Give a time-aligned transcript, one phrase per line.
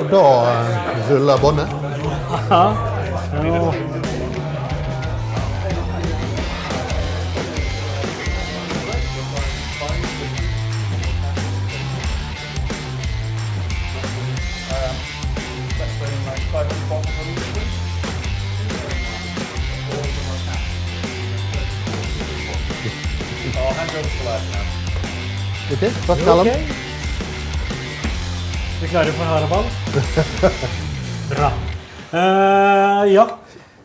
[0.00, 0.20] Og da
[0.50, 1.68] eh, ruller båndet.
[2.50, 2.64] Ja.
[3.44, 3.74] Jo.
[25.70, 26.46] Ok, takk, Callum.
[26.46, 26.56] Ok.
[28.80, 29.79] Vi klarer for Haraball?
[31.30, 31.52] Bra.
[32.12, 33.24] Uh, ja.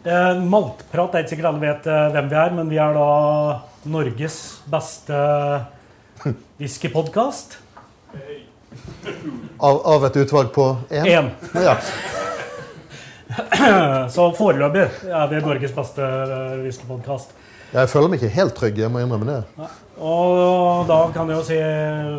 [0.06, 3.08] Uh, maltprat er ikke sikkert alle vet uh, hvem vi er, men vi er da
[3.90, 4.38] Norges
[4.70, 5.22] beste
[6.62, 7.58] whiskypodkast.
[9.58, 11.10] Av, av et utvalg på én?
[11.10, 11.32] Én.
[11.58, 11.78] Ja.
[14.14, 16.12] Så foreløpig er vi Norges beste
[16.62, 17.34] whiskypodkast.
[17.74, 19.70] Jeg føler meg ikke helt trygg, jeg må innrømme det.
[19.96, 21.58] Og da kan jeg jo si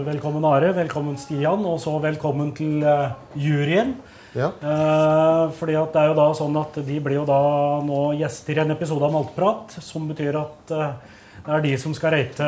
[0.06, 3.90] velkommen Are, velkommen Stian, og så velkommen til eh, juryen.
[4.32, 4.48] Ja.
[4.48, 7.40] Eh, fordi at det er jo da sånn at de blir jo da
[7.84, 10.94] nå gjester i en episode av Maltprat, som betyr at eh,
[11.44, 12.46] det er de som skal rate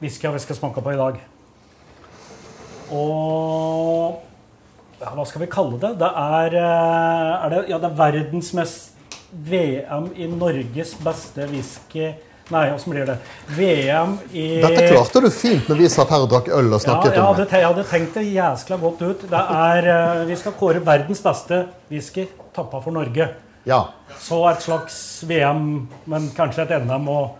[0.00, 1.20] whiskya whisky vi skal smake på i dag.
[2.90, 4.18] Og
[4.98, 5.92] ja, hva skal vi kalle det?
[6.02, 12.08] Det er, eh, er det, ja, det er verdens mest VM i Norges beste whisky
[12.50, 13.14] Nei, åssen blir det?
[13.54, 16.82] VM i Dette klarte du fint når vi satt her og drakk øl og ja,
[16.82, 17.46] snakket jeg om det.
[17.52, 19.22] jeg hadde tenkt det jæskla godt ut.
[19.30, 21.60] Det er, eh, vi skal kåre verdens beste
[21.92, 22.26] whisky
[22.56, 23.28] tappa for Norge.
[23.68, 23.84] Ja.
[24.18, 24.96] Så et slags
[25.30, 27.36] VM, men kanskje et NM og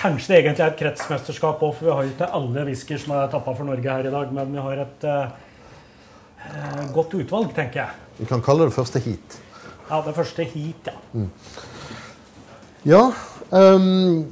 [0.00, 3.16] kanskje det egentlig er et kretsmesterskap òg, for vi har jo ikke alle whiskyer som
[3.18, 5.38] er tappa for Norge her i dag, men vi har et eh,
[6.48, 8.04] eh, godt utvalg, tenker jeg.
[8.22, 9.40] Vi kan kalle det første heat.
[9.90, 11.26] Ja, det første heat, ja.
[12.86, 13.02] Ja,
[13.50, 14.24] ehm,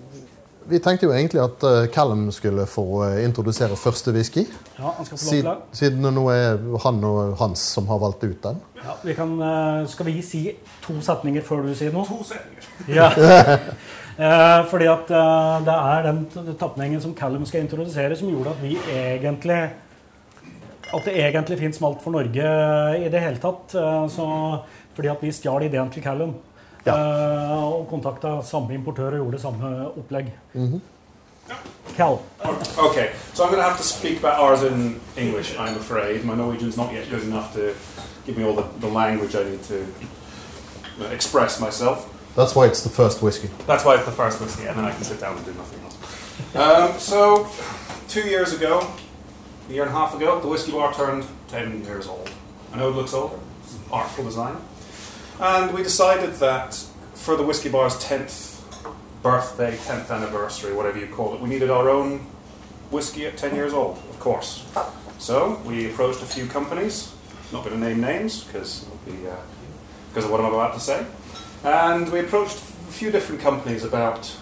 [0.69, 4.47] vi tenkte jo egentlig at uh, Callum skulle få eh, introdusere første whisky.
[4.79, 5.79] ja han skal få lov til Siden, det.
[5.79, 8.63] siden det nå er han og Hans som har valgt ut den.
[8.81, 10.45] Ja, vi kan, uh, skal vi si
[10.85, 12.07] to setninger før du sier noe?
[12.09, 12.71] To setninger.
[12.89, 13.11] Ja.
[14.17, 15.13] uh, fordi at
[15.67, 16.25] det er den
[16.61, 19.61] tapningen som Callum skal introdusere, som gjorde at vi egentlig
[20.95, 22.49] At det egentlig fins malt for Norge
[23.05, 23.73] i det hele tatt.
[24.13, 24.27] Så,
[24.95, 26.37] fordi at vi stjal ideen til Callum.
[26.85, 26.95] Ja.
[26.95, 30.33] Eh, og kontakta samme importør og gjorde samme opplegg.
[31.97, 32.19] Cal.
[32.79, 36.25] Okay, so I'm going to have to speak about ours in English, I'm afraid.
[36.25, 37.75] My Norwegian's not yet good enough to
[38.27, 39.87] give me all the, the language I need to
[41.01, 42.09] uh, express myself.
[42.35, 43.49] That's why it's the first whisky.
[43.67, 45.81] That's why it's the first whiskey, and then I can sit down and do nothing
[45.85, 45.97] else.
[46.57, 47.47] Um, so,
[48.09, 48.91] two years ago,
[49.69, 52.29] a year and a half ago, the whiskey bar turned 10 years old.
[52.73, 54.57] I know it looks older, it's an artful design.
[55.41, 56.75] And we decided that
[57.15, 58.61] for the whiskey bar's 10th
[59.23, 62.19] birthday, 10th anniversary, whatever you call it, we needed our own
[62.91, 64.65] whiskey at 10 years old, of course.
[65.19, 67.13] So we approached a few companies,
[67.53, 69.37] not going to name names because uh,
[70.11, 71.05] because of what I'm about to say.
[71.65, 74.37] And we approached a few different companies about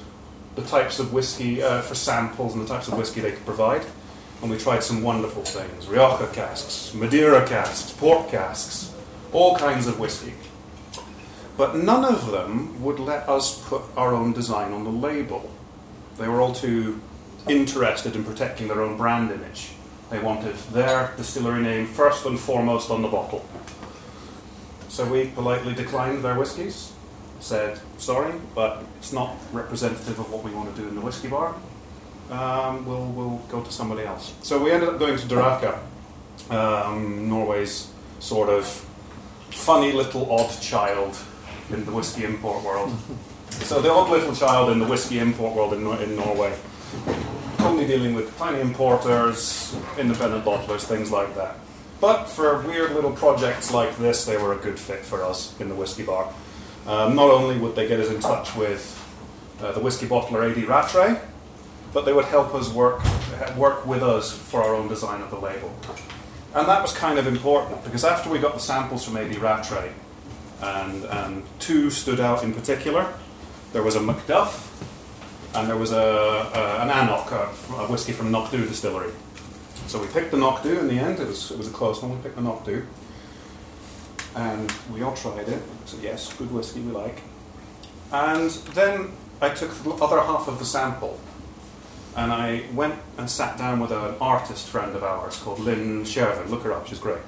[0.54, 3.86] the types of whiskey uh, for samples and the types of whiskey they could provide.
[4.42, 8.92] And we tried some wonderful things Rioja casks, Madeira casks, port casks,
[9.32, 10.34] all kinds of whiskey.
[11.56, 15.50] But none of them would let us put our own design on the label.
[16.16, 17.00] They were all too
[17.48, 19.70] interested in protecting their own brand image.
[20.10, 23.44] They wanted their distillery name first and foremost on the bottle.
[24.88, 26.92] So we politely declined their whiskies,
[27.40, 31.28] said, sorry, but it's not representative of what we want to do in the whiskey
[31.28, 31.54] bar.
[32.30, 34.34] Um, we'll, we'll go to somebody else.
[34.42, 35.78] So we ended up going to Duraka,
[36.50, 38.66] um, Norway's sort of
[39.50, 41.16] funny little odd child
[41.72, 42.96] in the whiskey import world.
[43.50, 46.54] so the odd little child in the whiskey import world in, in Norway,
[47.60, 51.56] only dealing with tiny importers, independent bottlers, things like that.
[52.00, 55.68] But for weird little projects like this, they were a good fit for us in
[55.68, 56.32] the whiskey bar.
[56.86, 58.98] Um, not only would they get us in touch with
[59.60, 61.20] uh, the whiskey bottler AD Rattray,
[61.92, 63.00] but they would help us work
[63.56, 65.72] work with us for our own design of the label.
[66.54, 69.92] And that was kind of important because after we got the samples from AD Rattray,
[70.62, 73.12] and, and two stood out in particular,
[73.72, 74.68] there was a Macduff
[75.54, 79.12] and there was a, a, an Anok, a, a whiskey from Knockdhu distillery.
[79.88, 81.20] So we picked the Knockdhu in the end.
[81.20, 82.12] It was, it was a close one.
[82.12, 82.86] We picked the Knockdhu.
[84.34, 85.62] And we all tried it.
[85.84, 87.20] So yes, good whiskey we like.
[88.12, 91.18] And then I took the other half of the sample
[92.14, 96.48] and I went and sat down with an artist friend of ours called Lynn Shervin.
[96.48, 97.22] Look her up, she's great.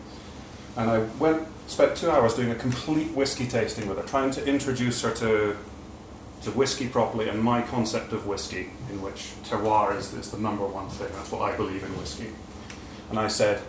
[0.76, 4.46] And I went, spent two hours doing a complete whiskey tasting with her, trying to
[4.46, 5.56] introduce her to,
[6.42, 10.66] to whiskey properly and my concept of whiskey, in which terroir is, is the number
[10.66, 11.08] one thing.
[11.14, 12.28] That's what I believe in whiskey.
[13.10, 13.62] And I said,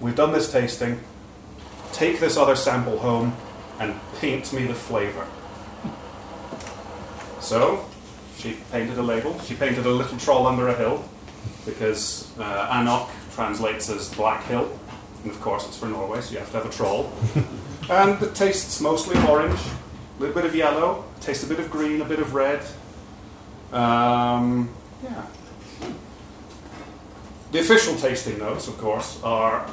[0.00, 1.00] We've done this tasting,
[1.92, 3.36] take this other sample home
[3.78, 5.26] and paint me the flavor.
[7.40, 7.84] So
[8.38, 9.38] she painted a label.
[9.40, 11.04] She painted a little troll under a hill
[11.64, 14.76] because uh, Anok translates as black hill.
[15.22, 17.12] And of course, it's for Norway, so you have to have a troll.
[17.90, 19.60] and it tastes mostly orange,
[20.18, 22.64] a little bit of yellow, tastes a bit of green, a bit of red.
[23.72, 24.70] Um,
[25.02, 25.26] yeah.
[27.52, 29.70] The official tasting notes, of course, are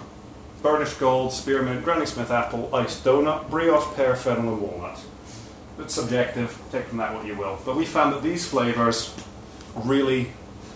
[0.61, 4.99] burnished gold, spearmint, Granny Smith apple, iced donut, brioche pear, fennel, and walnut.
[5.79, 7.57] It's subjective, take from that what you will.
[7.65, 9.15] But we found that these flavors
[9.75, 10.31] really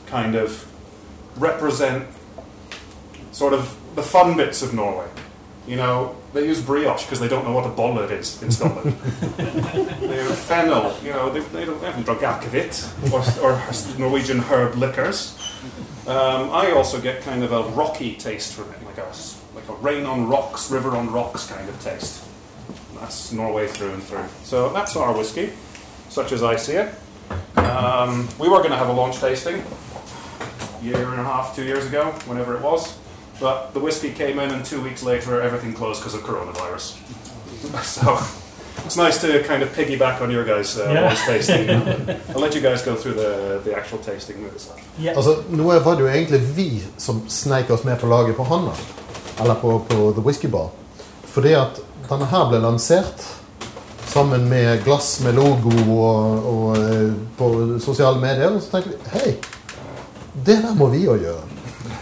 [0.06, 0.66] kind of
[1.36, 2.08] represent
[3.32, 5.08] sort of the fun bits of Norway.
[5.68, 8.98] You know, they use brioche because they don't know what a bollard is in Scotland.
[9.38, 14.40] they have fennel, you know, they, they, don't, they haven't drunk akvavit or, or Norwegian
[14.40, 15.38] herb liquors.
[16.06, 19.10] Um, I also get kind of a rocky taste from it, like a,
[19.56, 22.26] like a rain on rocks, river on rocks kind of taste.
[23.00, 24.26] That's Norway through and through.
[24.44, 25.54] So that's our whiskey,
[26.10, 26.94] such as I see it.
[27.58, 29.64] Um, we were going to have a launch tasting
[30.84, 32.98] year and a half, two years ago, whenever it was.
[33.44, 36.86] But the whiskey came in, and two weeks later, everything closed because of coronavirus.
[37.84, 38.18] so
[38.86, 41.14] it's nice to kind of piggyback on your guys' uh, Yeah.
[41.28, 41.70] tasting.
[42.36, 44.80] I'll let you guys go through the, the actual tasting with stuff.
[44.98, 45.18] Yeah.
[45.18, 48.72] Altså, Nå var det jo egentlig vi som sneik oss med på laget på Hanna.
[49.42, 50.70] Eller på, på The Whisky Bar.
[51.28, 51.80] Fordi at
[52.10, 53.24] denne her ble lansert
[54.14, 58.56] sammen med glass med logo og, og eh, på sosiale medier.
[58.56, 59.36] Og så tenkte vi hei,
[60.46, 61.50] det der må vi jo gjøre.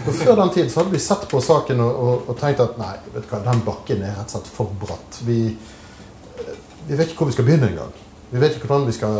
[0.02, 2.78] Og Før den tid så hadde vi sett på saken og, og, og tenkt at
[2.82, 5.20] nei, vet du hva, den bakken er rett og slett for bratt.
[5.28, 6.56] Vi, eh,
[6.88, 7.92] vi vet ikke hvor vi skal begynne engang.
[8.32, 9.18] Vi vet ikke hvordan vi skal,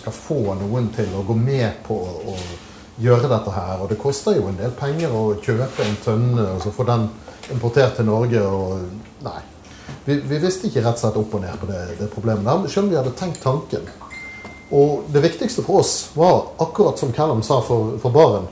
[0.00, 2.34] skal få noen til å gå med på å
[2.98, 3.76] gjøre dette her.
[3.80, 7.06] Og det koster jo en del penger å kjøpe en tønne og så få den
[7.54, 8.42] importert til Norge.
[8.42, 9.40] og Nei.
[10.04, 12.68] Vi, vi visste ikke rett og slett opp og ned på det, det problemet der,
[12.68, 13.88] selv om vi hadde tenkt tanken.
[14.74, 18.50] Og det viktigste for oss var, akkurat som Callum sa for, for baren,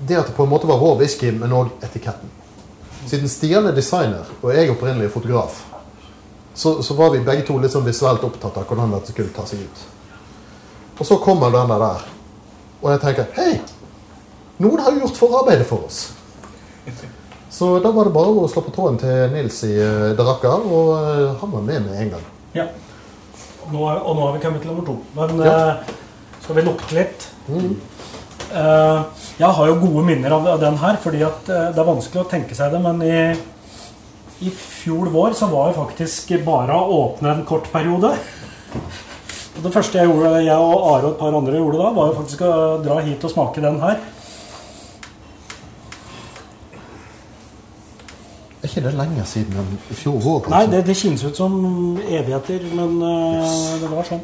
[0.00, 2.30] det at det på en måte var vår whisky, men òg etiketten.
[3.08, 5.62] Siden Stian er designer, og jeg opprinnelig er fotograf,
[6.54, 9.46] så, så var vi begge to litt sånn visuelt opptatt av hvordan dette skulle ta
[9.46, 9.84] seg ut.
[10.98, 12.06] Og så kommer denne der,
[12.82, 13.52] og jeg tenker Hei!
[14.58, 16.08] Noen har gjort forarbeidet for oss.
[17.50, 20.90] Så da var det bare å slå på tråden til Nils i uh, Daraka, og
[20.98, 22.24] eh, han var med med en gang.
[22.56, 22.66] Ja.
[23.70, 24.98] Nå er, og nå har vi kommet til nummer to.
[25.14, 25.54] Men Ja.
[25.78, 25.94] uh,
[26.42, 27.28] skal vi lukte litt?
[28.48, 29.00] Eh,
[29.38, 32.30] jeg har jo gode minner av, den her, fordi at eh, det er vanskelig å
[32.30, 32.80] tenke seg det.
[32.82, 33.20] Men i,
[34.42, 38.10] i fjor vår så var jeg faktisk bare å åpne en kort periode.
[39.58, 42.18] Det første jeg gjorde, jeg og Are og et par andre gjorde da, var jo
[42.18, 42.52] faktisk å
[42.82, 44.02] dra hit og smake den her.
[48.68, 50.48] Er ikke det lenger siden enn i fjor vår?
[50.52, 50.72] Nei, altså?
[50.74, 51.54] det, det kjennes ut som
[52.02, 54.20] evigheter, men uh, det var sånn.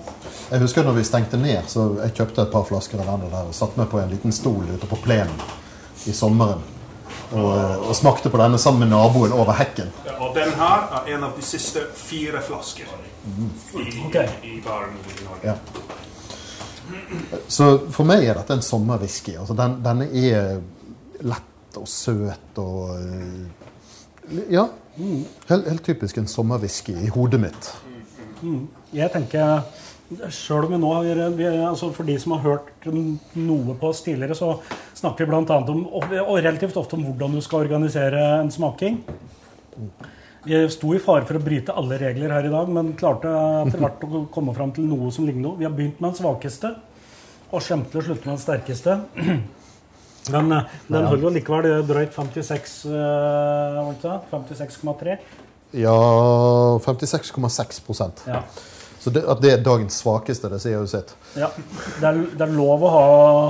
[0.51, 3.49] Jeg husker når vi stengte ned, så jeg kjøpte et par flasker av denne der
[3.49, 5.33] og satte meg på en liten stol ute på plenen
[6.05, 6.61] i sommeren.
[7.33, 9.89] Og, eh, og smakte på denne sammen med naboen over hekken.
[10.19, 14.29] Og den her er en av de siste fire flasker i, okay.
[14.45, 15.57] i baren i Norge.
[15.57, 15.57] Ja.
[17.49, 19.39] Så for meg er dette en sommerwhisky.
[19.41, 20.59] Altså den, denne er
[21.25, 23.64] lett og søt og eh,
[24.51, 24.69] Ja.
[25.49, 27.73] Helt, helt typisk en sommerwhisky i hodet mitt.
[28.95, 29.65] Jeg tenker
[30.31, 31.21] selv om vi nå har,
[31.71, 34.59] altså For de som har hørt noe på oss tidligere, så
[34.95, 35.61] snakker vi bl.a.
[35.73, 39.01] om og relativt ofte om hvordan du skal organisere en smaking.
[40.45, 43.33] Vi sto i fare for å bryte alle regler her i dag, men klarte
[43.65, 45.59] etter hvert å komme fram til noe som ligner noe.
[45.61, 46.75] Vi har begynt med den svakeste
[47.55, 48.99] og til å slutte med den sterkeste.
[50.33, 54.21] Men eh, den holder jo likevel eh, drøyt 56 eh, hva var det det?
[54.33, 55.17] 56,3.
[55.85, 55.97] Ja
[56.85, 58.43] 56,6 Ja.
[59.05, 61.11] Så det, at det er dagens svakeste, det sier jo sitt.
[61.37, 61.51] Ja,
[62.01, 63.03] det er, det er lov å ha,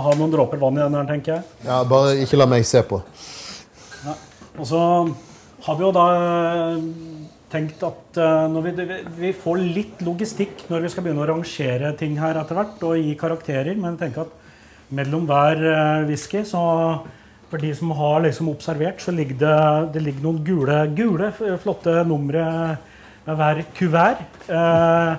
[0.08, 1.44] ha noen dråper vann i den her, tenker jeg.
[1.68, 2.98] Ja, Bare ikke la meg se på.
[4.58, 4.80] Og så
[5.66, 6.80] har vi jo da eh,
[7.54, 8.18] tenkt at
[8.66, 8.72] vi,
[9.20, 12.98] vi- får litt logistikk når vi skal begynne å rangere ting her etter hvert, og
[12.98, 14.34] gi karakterer, men tenker at
[14.94, 16.62] mellom hver eh, whisky, så
[17.50, 19.60] for de som har liksom observert, så ligger det,
[19.94, 21.30] det ligger noen gule, gule
[21.62, 22.42] flotte numre
[23.24, 24.24] med hver kuvert.
[24.48, 25.14] Eh,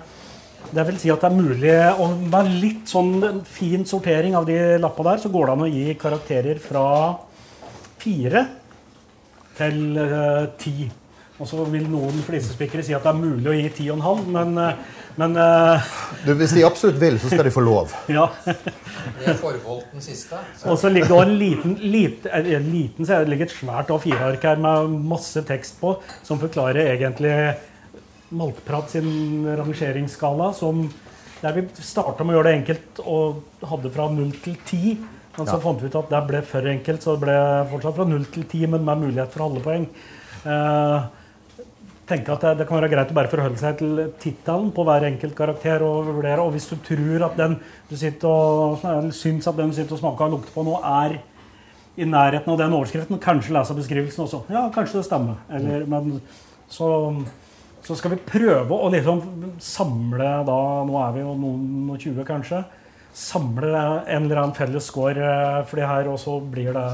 [0.76, 4.58] det vil si at det er mulig å Med litt sånn fin sortering av de
[4.82, 6.86] lappa der, så går det an å gi karakterer fra
[8.02, 8.46] fire
[9.56, 10.90] til eh, ti.
[11.36, 15.02] Og så vil noen flisespikkere si at det er mulig å gi 10,5, men, eh,
[15.20, 15.90] men uh,
[16.24, 17.92] Du, hvis de absolutt vil, så skal de få lov.
[18.18, 18.30] ja.
[18.46, 20.40] det er forbeholdt den siste.
[20.64, 23.56] Og så ligger det også en liten, lite, eh, en liten så det ligger et
[23.58, 27.36] svært A4-ark her med masse tekst på, som forklarer egentlig
[28.36, 30.88] Maltprat sin rangeringsskala, som
[31.44, 34.96] der vi starta med å gjøre det enkelt og hadde fra 0 til 10.
[35.36, 35.62] Men så Ja.
[35.68, 37.38] fant vi ut at det ble for enkelt, så det ble
[37.70, 39.86] fortsatt fra 0 til 10, men med mulighet for alle poeng.
[40.46, 41.04] Eh,
[42.10, 45.08] tenker at det, det kan være greit å bare forholde seg til tittelen på hver
[45.08, 45.86] enkelt karakter.
[45.86, 47.58] Og vurdere, og hvis du tror at den
[47.90, 48.86] du sitter og,
[49.16, 51.18] syns at den du sitter og smaker og lukter på nå, er
[51.96, 54.44] i nærheten av den overskriften, kanskje lese beskrivelsen også.
[54.52, 55.40] Ja, kanskje det stemmer.
[55.50, 56.18] Eller, men,
[56.72, 56.90] så,
[57.86, 59.22] så skal vi prøve å liksom
[59.64, 62.66] samle da Nå er vi jo noen og 20, kanskje.
[63.16, 66.90] Samle en eller annen felles score eh, for det her, og så blir det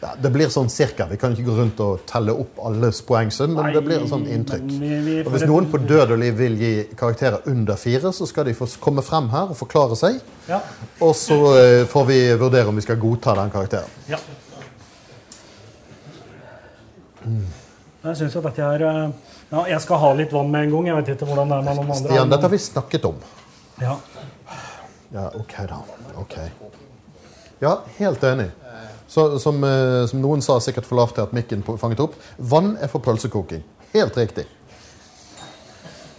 [0.00, 1.04] Ja, det blir sånn cirka.
[1.10, 4.26] Vi kan ikke gå rundt og telle opp alles poengsum, men det blir et sånt
[4.32, 4.62] inntrykk.
[4.80, 8.26] Vi- vi Og hvis noen på død og liv vil gi karakterer under fire, så
[8.26, 10.20] skal de få komme frem her og forklare seg.
[10.48, 10.60] Ja.
[11.02, 13.90] Og så eh, får vi vurdere om vi skal godta den karakteren.
[14.08, 14.16] ja.
[18.02, 19.10] Jeg syns jo dette er eh,
[19.50, 20.86] ja, Jeg skal ha litt vann med en gang.
[20.86, 21.98] Jeg vet ikke hvordan det er med noen andre.
[22.08, 23.18] Stian, dette har vi snakket om.
[23.80, 23.96] Ja.
[25.12, 25.80] Ja, OK, da.
[26.22, 26.36] Ok.
[27.60, 28.48] Ja, helt enig.
[29.10, 32.76] Så, som, eh, som noen sa sikkert for lavt til at mikken fanget opp, vann
[32.78, 33.64] er for pølsekoking.
[33.90, 34.46] Helt riktig.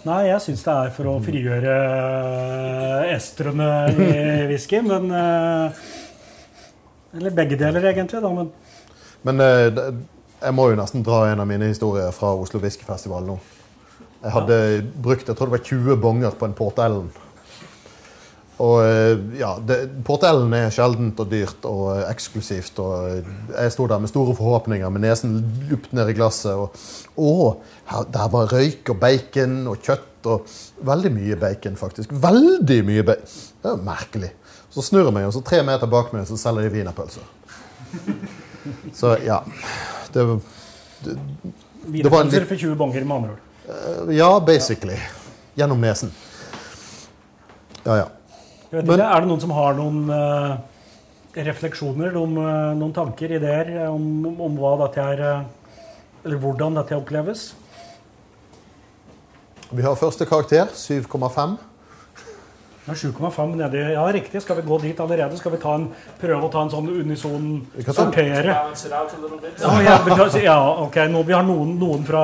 [0.04, 4.10] Nei, jeg syns det er for å frigjøre eh, estrene i
[4.50, 5.84] whisky, men eh,
[7.16, 8.22] Eller begge deler, egentlig.
[8.24, 8.52] da, men
[9.24, 9.40] Men
[10.42, 13.36] jeg må jo nesten dra en av mine historier fra Oslo Whiskyfestival nå.
[14.24, 14.58] Jeg hadde
[15.04, 17.12] brukt jeg tror det var 20 bonger på en Port Ellen.
[18.62, 22.78] Og eh, ja, det, Portellen er sjeldent og dyrt og eh, eksklusivt.
[22.84, 25.40] Og eh, jeg sto der med store forhåpninger, med nesen
[25.72, 26.54] lupt ned i glasset.
[26.54, 27.56] Og å,
[27.90, 30.52] her, der var røyk og bacon og kjøtt og
[30.86, 32.12] Veldig mye bacon, faktisk.
[32.22, 33.32] Veldig mye bacon.
[33.64, 34.30] Det er merkelig.
[34.72, 37.26] Så snur jeg meg, og så tre meter bak meg så selger de wienerpølser.
[38.94, 39.40] Så ja.
[40.14, 40.24] Det,
[41.02, 41.16] det,
[42.04, 44.12] Det var en litt- for 20 bonger, med andre ord.
[44.14, 45.00] ja, basically.
[45.58, 46.14] Gjennom nesen.
[47.84, 48.06] Ja, ja.
[48.72, 50.58] Vet Men- ikke, Er det noen som har noen uh,
[51.36, 55.42] refleksjoner, noen, uh, noen tanker, ideer eh, om, om hva dette er uh,
[56.24, 57.54] Eller hvordan dette oppleves?
[59.72, 61.58] Vi har første karakter, 7,5.
[62.88, 64.42] Ja, 7,5 nedi Ja, riktig.
[64.42, 65.38] Skal vi gå dit allerede?
[65.38, 65.88] Skal vi ta en,
[66.22, 67.50] prøve å ta en sånn unison
[67.86, 68.56] sortere?
[69.62, 70.98] Ja, ja, ja, ok.
[71.14, 72.24] Nå, vi har noen, noen fra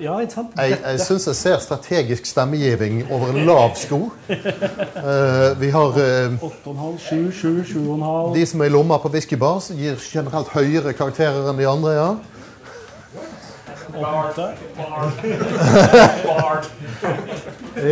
[0.00, 0.54] Ja, ikke sant?
[0.56, 3.98] Jeg, jeg syns jeg ser strategisk stemmegiving over en lav sko.
[4.30, 9.58] Uh, vi har uh, 8,5, 7, 7, 7,5 de som er i lomma på whiskybar,
[9.74, 11.98] gir generelt høyere karakterer enn de andre.
[11.98, 12.08] ja.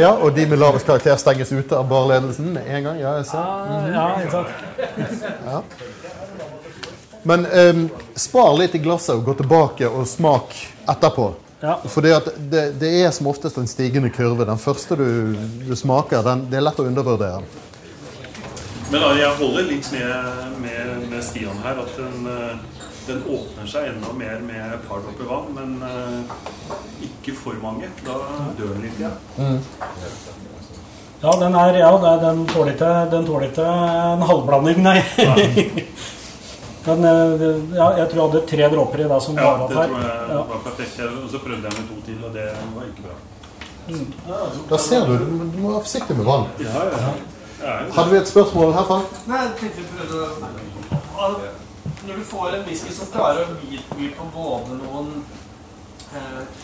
[0.02, 2.96] Ja og de med lavest karakter stenges ute av barledelsen med en gang.
[3.02, 3.38] Ja, jeg ser.
[3.38, 4.50] Ah, ja, ikke sant?
[7.22, 10.54] Men um, spar litt i glasset og gå tilbake og smak
[10.90, 11.32] etterpå.
[11.62, 11.76] Ja.
[11.86, 14.44] For det, det er som oftest en stigende kurve.
[14.48, 17.42] Den første du, du smaker, den, det er lett å undervurdere.
[18.90, 20.10] Men da, jeg holder litt med,
[20.60, 25.00] med, med Stian her, at den, eh, den åpner seg enda mer med et par
[25.04, 26.22] dråper vann, men uh,
[27.02, 27.88] ikke for mange.
[28.06, 28.14] Da
[28.58, 29.16] dør den litt igjen.
[31.22, 34.98] Ja, den er Ja, den tåler ikke, den tåler ikke en halvblanding, nei.
[36.82, 37.42] Den, eh,
[37.78, 39.92] ja, jeg tror jeg hadde tre dråper i det som Ja, det tror her.
[40.02, 40.38] jeg Ja.
[40.48, 40.96] var perfekt.
[40.98, 43.14] Og så prøvde jeg med to til, og det var ikke bra.
[44.72, 46.46] Da ser du, du må- være forsiktig med vann.
[46.58, 47.12] Ja, ja.
[47.62, 47.76] ja.
[47.94, 48.98] Hadde vi et spørsmål herfra?
[49.30, 50.26] Nei, jeg tenkte vi prøvde
[51.22, 51.61] å
[52.06, 55.24] Når du får en whisky som klarer å by, by på både noen
[56.14, 56.60] eh,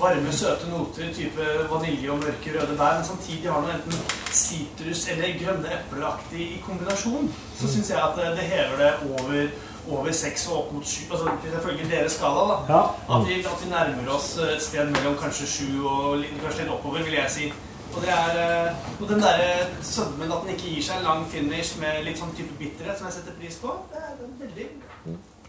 [0.00, 3.96] varme, søte noter, type vanilje og mørke røde bær, men samtidig har noe enten
[4.34, 9.40] sitrus eller grønne epleaktig i kombinasjon, så syns jeg at det, det hever det over,
[9.88, 11.06] over seks og opp mot sju.
[11.10, 12.60] Altså, selvfølgelig deres skala, da.
[12.74, 12.84] Ja.
[13.16, 17.04] At vi, at vi nærmer oss et sted mellom kanskje sju og kanskje litt oppover,
[17.06, 17.52] vil jeg si.
[17.90, 21.24] Og, det er, eh, og den derre sødmen at den ikke gir seg en lang
[21.30, 24.02] finish med litt sånn type bitterhet, som jeg setter pris på, det
[24.40, 24.66] veldig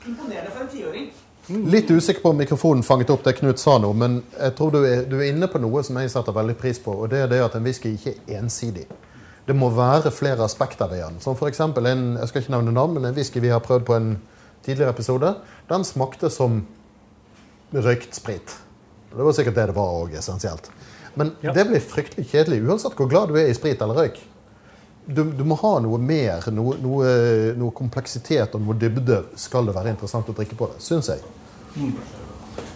[0.07, 1.11] imponerende for en tiåring.
[1.47, 4.83] Litt usikker på om mikrofonen fanget opp det Knut sa nå, men jeg tror du
[4.85, 7.31] er, du er inne på noe som jeg setter veldig pris på, og det er
[7.31, 8.85] det at en whisky ikke er ensidig.
[9.47, 11.17] Det må være flere aspekter ved den.
[11.19, 11.59] Som f.eks.
[11.59, 14.11] en jeg skal ikke nevne navn, men en whisky vi har prøvd på en
[14.63, 15.33] tidligere episode.
[15.69, 16.61] Den smakte som
[17.73, 18.53] røykt sprit.
[19.11, 20.69] Det var sikkert det det var òg, essensielt.
[21.15, 21.51] Men Ja.
[21.51, 24.21] det blir fryktelig kjedelig uansett hvor glad du er i sprit eller røyk.
[25.05, 27.13] Du, du må ha noe mer, noe, noe,
[27.57, 31.23] noe kompleksitet og noe dybde skal det være interessant å drikke på det, syns jeg.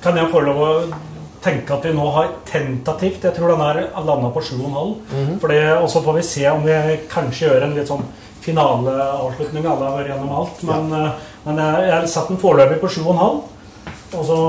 [0.01, 0.71] kan jeg få lov å
[1.45, 4.95] tenke at vi nå har tentativt Jeg tror den er landa på 7,5.
[5.11, 5.83] Mm -hmm.
[5.83, 8.05] Og så får vi se om vi kanskje gjør en litt sånn
[8.41, 9.65] finaleavslutning.
[9.65, 10.63] Alle har vært gjennom alt.
[10.63, 11.11] Men, ja.
[11.45, 13.41] men jeg, jeg satte den foreløpig på 7,5.
[14.13, 14.39] Og så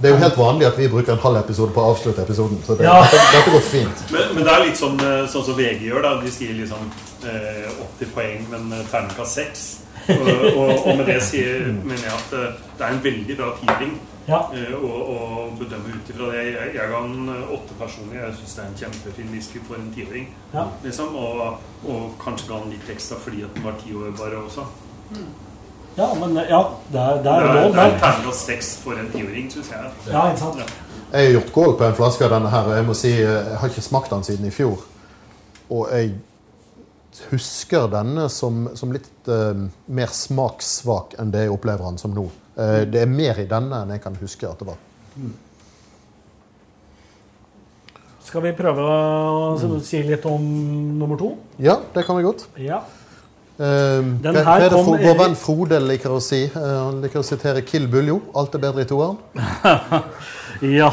[0.00, 2.58] Det er jo helt vanlig at vi bruker en halv episode på å avslutte episoden.
[2.66, 3.00] Så det, Ja.
[3.02, 4.04] dette, går fint.
[4.12, 6.02] Men, men det er litt sånn, eh, sånn som VG gjør.
[6.02, 6.90] da De sier liksom
[7.26, 7.66] eh,
[7.98, 9.64] 80 poeng, men eh, terningkast 6.
[10.08, 13.50] Og, og, og med det sier, mener jeg at eh, det er en veldig bra
[13.58, 14.38] feeling Ja.
[14.54, 15.18] eh, å å
[15.58, 16.44] bedømme ut ifra det.
[16.46, 17.28] Jeg, jeg ga den
[17.58, 18.20] åtte personlig.
[18.22, 20.30] Jeg syns det er en kjempefin whisky for en tiåring.
[20.54, 20.64] Ja.
[20.84, 24.40] Liksom, og, og kanskje ga den litt ekstra fordi at den var ti år bare
[24.46, 24.68] også.
[25.96, 26.60] Ja, men ja,
[26.92, 29.70] det er, det Det er er, lov, det er terningkast 6 for en tiåring, syns
[29.72, 29.90] jeg.
[30.12, 30.62] Ja, ikke sant?
[30.62, 30.66] Ja.
[31.08, 33.28] Jeg har gjort gål på en flaske av denne her, og jeg må si eh,
[33.32, 34.82] jeg har ikke smakt den siden i fjor.
[35.72, 36.12] Og jeg
[37.30, 42.28] husker denne som, som litt eh, mer smakssvak enn det jeg opplever den som nå.
[42.58, 44.84] Eh, det er mer i denne enn jeg kan huske at det var.
[48.28, 50.44] Skal vi prøve å si litt om
[51.00, 51.32] nummer to?
[51.64, 52.44] Ja, det kan vi godt.
[52.60, 52.82] Ja.
[53.58, 56.44] Eh, Den her hva er kom vår venn Frode liker å si?
[56.46, 58.20] Eh, han liker å sitere Kill Buljo.
[58.38, 59.18] Alt er bedre i toeren.
[60.78, 60.92] ja.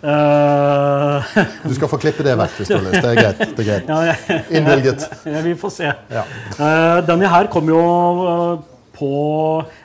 [0.00, 1.18] Uh...
[1.66, 3.02] Du skal få klippe det vekk hvis du har lyst.
[3.02, 3.40] Det er greit.
[3.42, 3.90] Det er greit.
[3.90, 5.06] ja, jeg, Innvilget.
[5.34, 5.90] Ja, vi får se.
[6.14, 6.22] Ja.
[6.54, 8.52] Eh, denne her kom jo uh,
[8.94, 9.10] på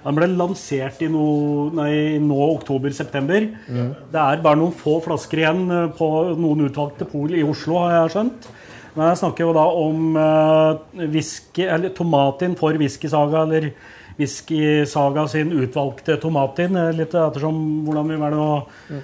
[0.06, 1.26] Den ble lansert i no,
[1.74, 3.50] nei, nå oktober-september.
[3.66, 5.66] Det er bare noen få flasker igjen
[5.98, 8.50] på noen utvalgte pol i Oslo, har jeg skjønt.
[8.96, 13.70] Men jeg snakker jo da om uh, whisky, eller Tomatin for Whiskysaga, eller
[14.16, 16.76] Whiskysaga sin utvalgte Tomatin.
[16.80, 19.02] eh, Litt ettersom hvordan vi velger å,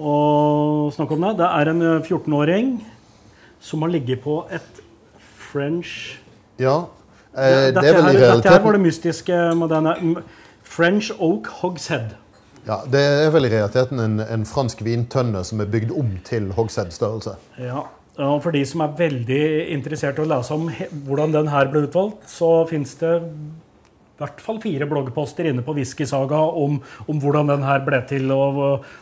[0.00, 0.14] å
[0.96, 1.34] snakke om det.
[1.42, 2.70] Det er en eh, 14-åring
[3.60, 4.80] som har ligget på et
[5.52, 6.18] French
[6.60, 6.84] ja.
[7.34, 10.18] Eh, det er vel i realiteten dette her var det mystiske med denne mm,
[10.64, 12.14] French Oak Hogshead.
[12.64, 16.48] Ja, Det er vel i realiteten en, en fransk vintønne som er bygd om til
[16.56, 17.36] Hogshead-størrelse.
[17.60, 17.84] Ja.
[18.14, 19.44] Og For de som er veldig
[19.74, 20.68] interessert i å lese om
[21.06, 25.74] hvordan den her ble utvalgt, så fins det i hvert fall fire bloggposter inne på
[25.74, 26.76] Whiskysaga om,
[27.10, 28.60] om hvordan den her ble til og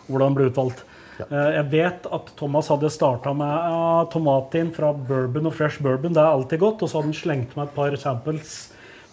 [0.08, 0.80] hvordan den ble utvalgt.
[1.20, 1.26] Ja.
[1.58, 6.16] Jeg vet at Thomas hadde starta med uh, tomatin fra bourbon og fresh bourbon.
[6.16, 6.80] Det er alltid godt.
[6.80, 8.54] Og så hadde han slengt med et par samples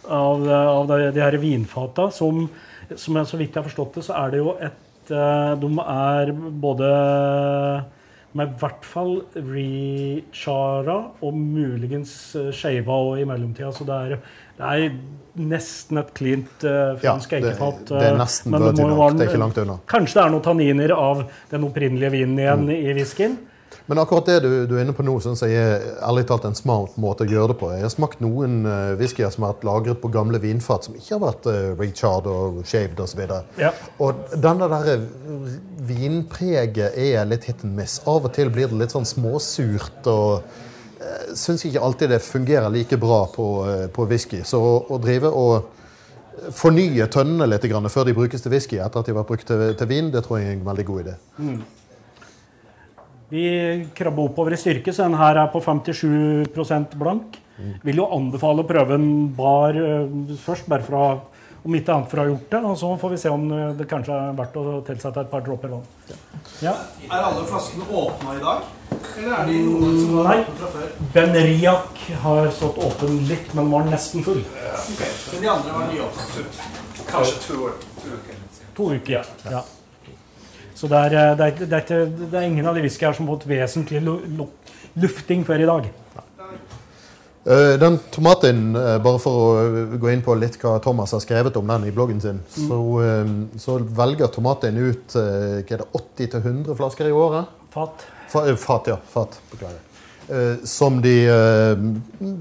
[0.07, 2.07] av, av de, de her vinfata.
[2.15, 2.45] Som,
[2.95, 5.73] som jeg, så vidt jeg har forstått det, så er det jo et uh, De
[5.83, 6.93] er både
[8.37, 13.71] Er i hvert fall rechara og muligens uh, shava og i mellomtida.
[13.73, 14.19] Så det er,
[14.59, 17.85] det er nesten et cleant uh, Ja, fransk det, eikefat.
[17.89, 19.01] det er nesten men det må virgin jo oak.
[19.09, 19.77] være Det er ikke langt unna.
[19.89, 22.75] Kanskje det er noen tanniner av den opprinnelige vinen igjen Mm.
[22.77, 23.37] i whiskyen.
[23.89, 26.57] Men akkurat det du, du er inne på nå, syns jeg er ærlig talt en
[26.57, 27.71] smart måte å gjøre det på.
[27.73, 31.15] Jeg har smakt noen uh, whiskyer som har vært lagret på gamle vinfat, som ikke
[31.15, 33.23] har vært uh, richard og shaved osv.
[33.57, 33.71] Ja.
[33.97, 35.07] Og denne der eh,
[35.89, 37.97] vinpreget er litt hit and miss.
[38.05, 40.05] Av og til blir det litt sånn småsurt.
[40.05, 40.45] og
[41.33, 44.43] Syns ikke alltid det fungerer like bra på, eh, på whisky.
[44.45, 49.01] Så å, å drive og fornye tønnene litt grann før de brukes til whisky etter
[49.01, 51.07] at de har vært brukt til, til vin, det tror jeg er en veldig god
[51.07, 51.19] idé.
[53.29, 53.43] Vi
[53.97, 57.37] krabber oppover i styrke, så den her er på 57% blank.
[57.83, 61.07] Vil jo anbefale å prøve en bar eh, først, bare for å
[61.59, 62.59] om ikke annet for å ha gjort det.
[62.69, 65.43] Og så får vi se om eh, det kanskje er verdt å tilsette et par
[65.45, 65.87] dråper vann.
[66.63, 66.75] Ja.
[67.09, 68.69] Er alle flaskene åpna i dag?
[69.19, 70.37] Eller er de noen som var Nei.
[70.43, 70.93] åpne fra før?
[71.15, 74.39] Ben Riak har stått åpen litt, men var nesten full.
[74.43, 76.63] Ok, Men de andre var nyåpnet?
[77.09, 77.73] Kanskje to.
[77.99, 78.39] To uker.
[78.79, 79.53] To uker, ja.
[79.57, 79.65] ja.
[80.79, 83.03] Så det er, eh, det, er, det, er ikke, det er ingen av de whisky
[83.07, 84.45] her som har fått vesentlig lu, lu,
[85.03, 85.89] lufting før i dag.
[87.49, 91.55] Eh, Den tomaten, eh, bare for å gå inn på litt hva Thomas har skrevet
[91.59, 95.89] om den i bloggen sin, så, eh, så velger tomaten ut eh, hva er det,
[95.99, 97.49] 80-100 flasker i året.
[97.73, 98.05] Fat.
[98.29, 98.97] Fa, fat, ja.
[99.09, 99.85] Fat, beklager.
[100.69, 101.15] Som de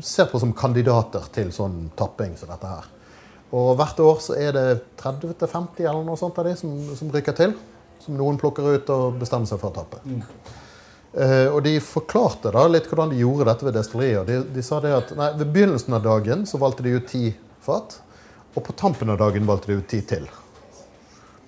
[0.05, 2.91] ser på som kandidater til sånn tapping som dette her.
[3.57, 4.65] Og hvert år så er det
[5.01, 7.55] 30-50 eller noe sånt av de som, som rykker til.
[8.05, 10.03] Som noen plukker ut og bestemmer seg for å tappe.
[11.19, 14.29] Eh, og de forklarte da litt hvordan de gjorde dette ved destilleriet.
[14.29, 17.31] De, de sa det at nei, Ved begynnelsen av dagen så valgte de ut ti
[17.65, 17.99] fat.
[18.55, 20.29] Og på tampen av dagen valgte de ut ti til.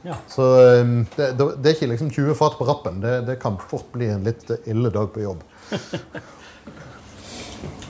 [0.02, 0.16] Ja.
[0.32, 0.84] Så eh,
[1.16, 3.02] det, det, det er ikke liksom 20 fat på rappen.
[3.04, 5.44] Det, det kan fort bli en litt ille dag på jobb.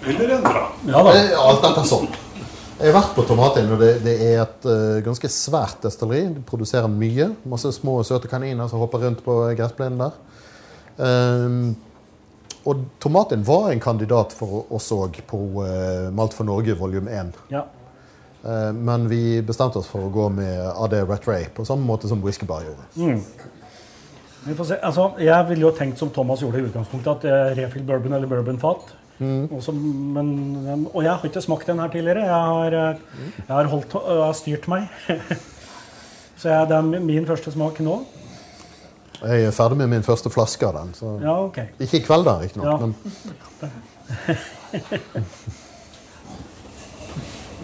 [0.07, 0.65] Eller en bra.
[0.89, 1.15] Ja da.
[1.17, 2.11] Eh, Alt dette sånn.
[2.81, 6.23] Jeg har vært på Tomatin, og det, det er et uh, ganske svært destilleri.
[6.33, 7.27] De produserer mye.
[7.53, 10.17] Masse små søte kaniner som hopper rundt på gressplenen der.
[10.97, 11.75] Um,
[12.65, 17.37] og Tomatin var en kandidat for oss òg på uh, Malt for Norge volum 1.
[17.53, 17.67] Ja.
[18.41, 22.09] Uh, men vi bestemte oss for å gå med AD Ret Ray på samme måte
[22.09, 23.21] som Whisky Bar gjorde.
[24.49, 24.81] Vi får se.
[24.89, 28.31] Altså, jeg ville jo tenkt som Thomas gjorde i utgangspunktet, at eh, refill bourbon eller
[28.31, 28.95] bourbonfat.
[29.21, 32.25] Og så- men, og jeg har ikke smakt den her tidligere.
[32.25, 32.97] Jeg har, eh,
[33.37, 34.89] jeg har, holdt, jeg har styrt meg.
[36.41, 37.99] så jeg, det er min første smak nå.
[39.21, 40.95] Jeg er ferdig med min første flaske av den.
[40.97, 41.19] Så.
[41.21, 41.59] Ja, ok.
[41.81, 42.81] Ikke i kveld, da, riktignok.
[42.81, 42.87] Ja.
[42.87, 42.95] Men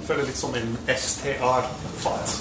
[0.06, 2.36] føler litt som en STR-fat.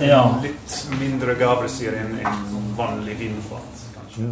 [0.00, 0.22] Ja.
[0.44, 3.84] Litt mindre gavesyre enn en vanlig vinfat.
[3.98, 4.30] kanskje.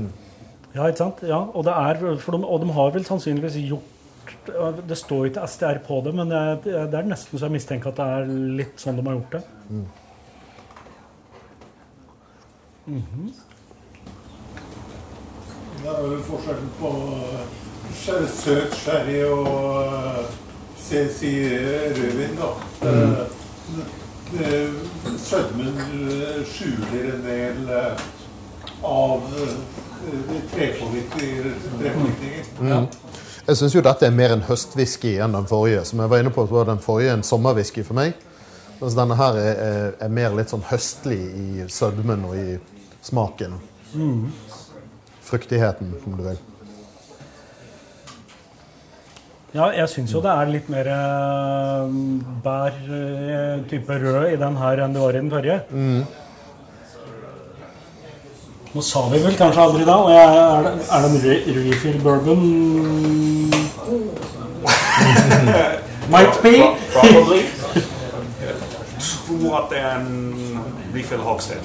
[0.74, 1.22] Ja, ikke sant?
[1.26, 3.94] Ja, og, det er, for de, og de har vel sannsynligvis gjort
[4.88, 8.00] Det står ikke STR på det, men det, det er nesten så jeg mistenker at
[8.00, 8.32] det er
[8.62, 9.42] litt sånn de har gjort det.
[15.78, 17.42] Det er jo forskjellen på eh,
[18.34, 19.48] søt sherry og
[19.84, 20.36] eh,
[20.88, 21.34] CC
[21.98, 22.50] rødvin, da.
[22.82, 23.38] Mm.
[25.18, 28.02] Sødmen eh, skjuler en del eh,
[28.84, 29.54] av eh,
[30.54, 31.54] trepåvirkninger.
[31.80, 32.88] trepåvirkninger.
[33.48, 35.84] Jeg syns jo dette er mer en høstwhisky enn den forrige.
[35.88, 38.18] Som jeg var inne på, så var den forrige en sommerwhisky for meg.
[38.78, 42.58] Mens denne her er, er, er mer litt sånn høstlig i sødmen og i
[43.08, 43.56] smaken.
[45.24, 46.38] Fruktigheten, om du vil.
[49.56, 51.98] Ja, jeg syns jo det er litt mer eh,
[52.44, 55.60] bær eh, type rød i den her enn det var i den forrige.
[58.78, 61.36] Nå sa vi vel kanskje aldri da, og jeg, er, det, er det en re
[61.64, 62.42] refill bourbon?
[66.12, 66.52] Might be.
[66.92, 67.40] Probably.
[69.02, 70.60] Tror at det er en
[70.94, 71.58] refill hogsted.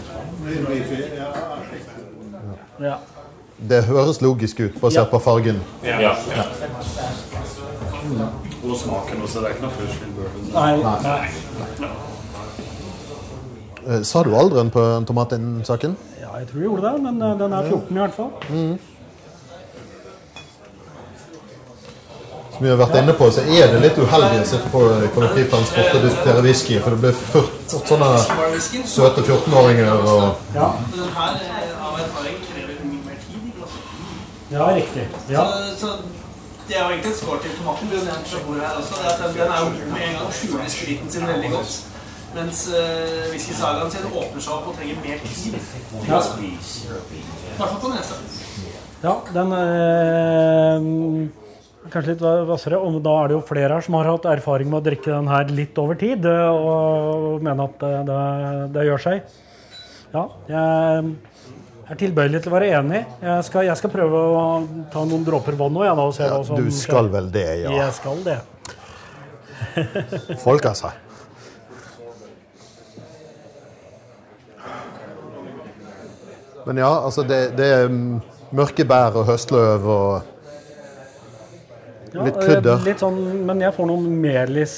[2.82, 2.95] Ja.
[3.69, 5.10] Det høres logisk ut, basert Ja.
[5.12, 5.62] på fargen.
[5.84, 5.99] Ja.
[6.02, 6.13] Ja.
[8.63, 9.39] Og smaken også.
[9.39, 10.49] Det er ikke noe first bourbon.
[10.56, 10.97] Nei, nei.
[13.86, 14.02] Nei.
[14.04, 15.95] Sa du alderen på tomatinsaken?
[16.34, 18.32] Ja, jeg tror jeg gjorde det, men eh, den er 14 i hvert fall.
[22.54, 24.82] Som vi har vært inne på, så er det litt uheldig å sitte på
[25.13, 28.10] kollektivtransport og diskutere whisky, for det blir fort, sånne
[28.96, 31.22] søte 14-åringer og Ja, eh,
[34.58, 35.06] ja riktig.
[35.30, 35.46] Ja.
[35.78, 35.88] Så, så
[36.67, 37.93] det er jo egentlig et skår til tomaten.
[37.93, 38.06] Den,
[39.38, 41.92] den er jo med en gang skjuler spriten sin veldig godt.
[42.34, 45.58] Mens uh, whisky sagaen sin åpner seg opp og trenger mer tid.
[46.10, 46.22] Ja.
[46.41, 46.56] I
[47.60, 48.17] hvert fall på nesa.
[49.04, 50.86] Ja, den øh,
[51.91, 52.80] Kanskje litt hvassere.
[52.80, 55.28] Og da er det jo flere her som har hatt erfaring med å drikke den
[55.28, 58.22] her litt over tid, eh, og mener at det, det,
[58.78, 59.36] det gjør seg.
[60.13, 61.12] Ja, jeg
[61.91, 63.04] er tilbøyelig til å være enig.
[63.26, 64.43] Jeg skal, jeg skal prøve å
[64.93, 65.80] ta noen dråper vann
[66.15, 67.74] se ja, Du skal vel det, ja.
[67.82, 68.39] Jeg skal det.
[70.46, 70.93] Folk, altså.
[76.65, 77.89] Men ja, altså det, det er
[78.56, 80.30] mørke bær og høstløv og
[82.13, 82.76] Litt krydder.
[82.76, 84.76] Ja, Litt sånn, men jeg får noe melis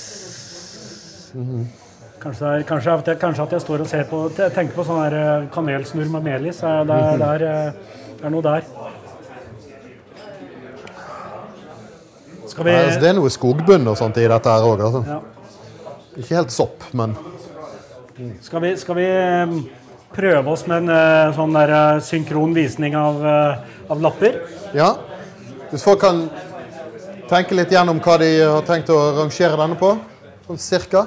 [2.26, 5.02] Kanskje, er, kanskje, at jeg, kanskje at jeg står og ser på tenker på sånn
[5.04, 6.62] her eh, kanelsnurr med melis.
[6.64, 8.64] eh, Det er, det, er, eh, det er noe der.
[12.50, 14.82] Skal vi Nei, altså, Det er noe skogbunn og sånt i dette her òg.
[14.88, 15.04] Altså.
[15.12, 15.20] ja.
[16.16, 17.14] Ikke helt sopp, men
[18.42, 19.56] Skal vi, skal vi eh,
[20.14, 24.42] prøve oss med en eh, sånn der eh, synkron visning av, eh, av lapper?
[24.76, 24.96] ja.
[25.72, 26.28] Hvis folk kan
[27.28, 29.90] tenke litt gjennom hva de har tenkt å rangere denne på,
[30.46, 31.02] sånn cirka.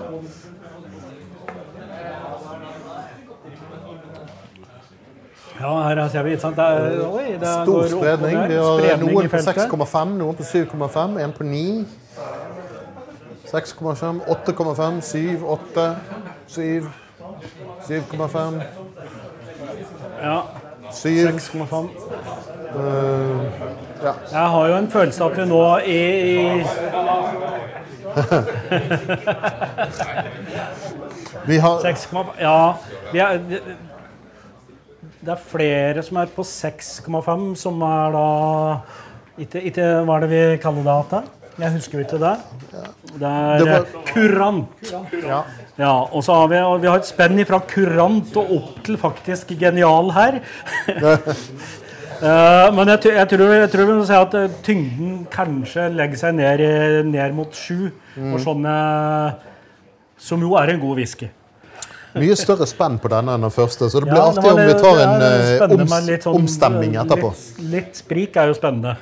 [5.58, 6.34] Ja, her ser vi.
[6.34, 6.58] ikke sant?
[6.58, 8.36] Er, oi, Stor går spredning.
[8.50, 11.86] Vi har noen på 6,5, noen på 7,5, en på 9.
[13.48, 15.96] 6,5, 8,5, 7, 8,
[16.52, 16.88] 7,
[17.88, 18.60] 7,5,
[20.22, 20.42] Ja,
[20.90, 21.88] 6,5.
[22.74, 23.40] Uh,
[24.02, 24.12] Ja.
[24.30, 26.62] Jeg har jo en følelse av at vi nå i, i
[31.48, 32.08] Vi har 6,
[32.40, 32.74] Ja,
[33.12, 33.60] vi er, det,
[35.32, 38.24] er flere som er på 6,5, som er da
[39.38, 41.22] ikke, ikke, Hva er det vi kaller det?
[41.58, 42.36] Jeg husker ikke det.
[43.18, 44.68] Det er Det var- kurant.
[44.84, 45.12] kurant.
[45.26, 45.40] ja.
[45.78, 49.52] Ja, og så har vi, vi har et spenn fra kurant og opp til faktisk
[49.60, 50.40] genial her.
[50.90, 56.18] Uh, men jeg, jeg, tror, jeg tror vi må si at eh, tyngden kanskje legger
[56.24, 56.64] seg ned,
[57.12, 57.92] ned mot sju.
[58.18, 59.36] Og sånn, eh,
[60.18, 61.30] som jo er en god whisky.
[62.18, 64.74] Mye større spenn på denne enn den første, så det blir Ja, artig om vi
[64.80, 67.30] tar en eh, oms, sånn, omstemming etterpå.
[67.30, 68.96] Litt, litt sprik er jo spennende.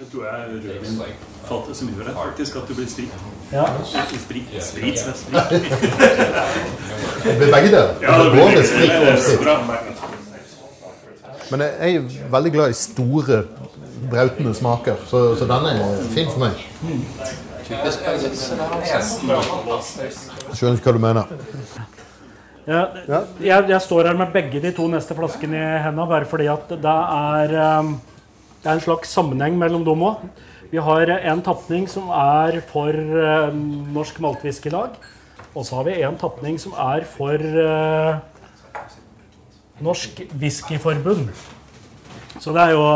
[0.02, 1.02] Jeg tror jeg rødvin
[1.48, 3.12] så som gjør det, faktisk, at du blir sprit.
[3.52, 3.64] Ja.
[3.84, 4.20] Sprit,
[4.62, 5.60] sprit, sprit.
[7.24, 7.94] Det blir begge deler.
[8.02, 9.48] Ja, det blir Både sprit og sprit.
[11.50, 13.42] Men jeg er veldig glad i store,
[14.10, 16.52] brautende smaker, så, så denne er fin for meg.
[20.54, 21.34] Skjønner ikke hva du mener.
[22.70, 23.20] Ja, Ja.
[23.42, 26.70] jeg, jeg står her med begge de to neste flaskene i hendene, bare fordi at
[26.70, 28.00] det er, um,
[28.60, 30.26] det er en slags sammenheng mellom dem òg.
[30.70, 33.48] Vi har en tapning som er for uh,
[33.94, 34.98] Norsk Maltfiskelag.
[35.54, 38.20] Og så har vi en tapning som er for uh,
[39.82, 41.32] Norsk Whiskyforbund.
[42.38, 42.86] Så det er jo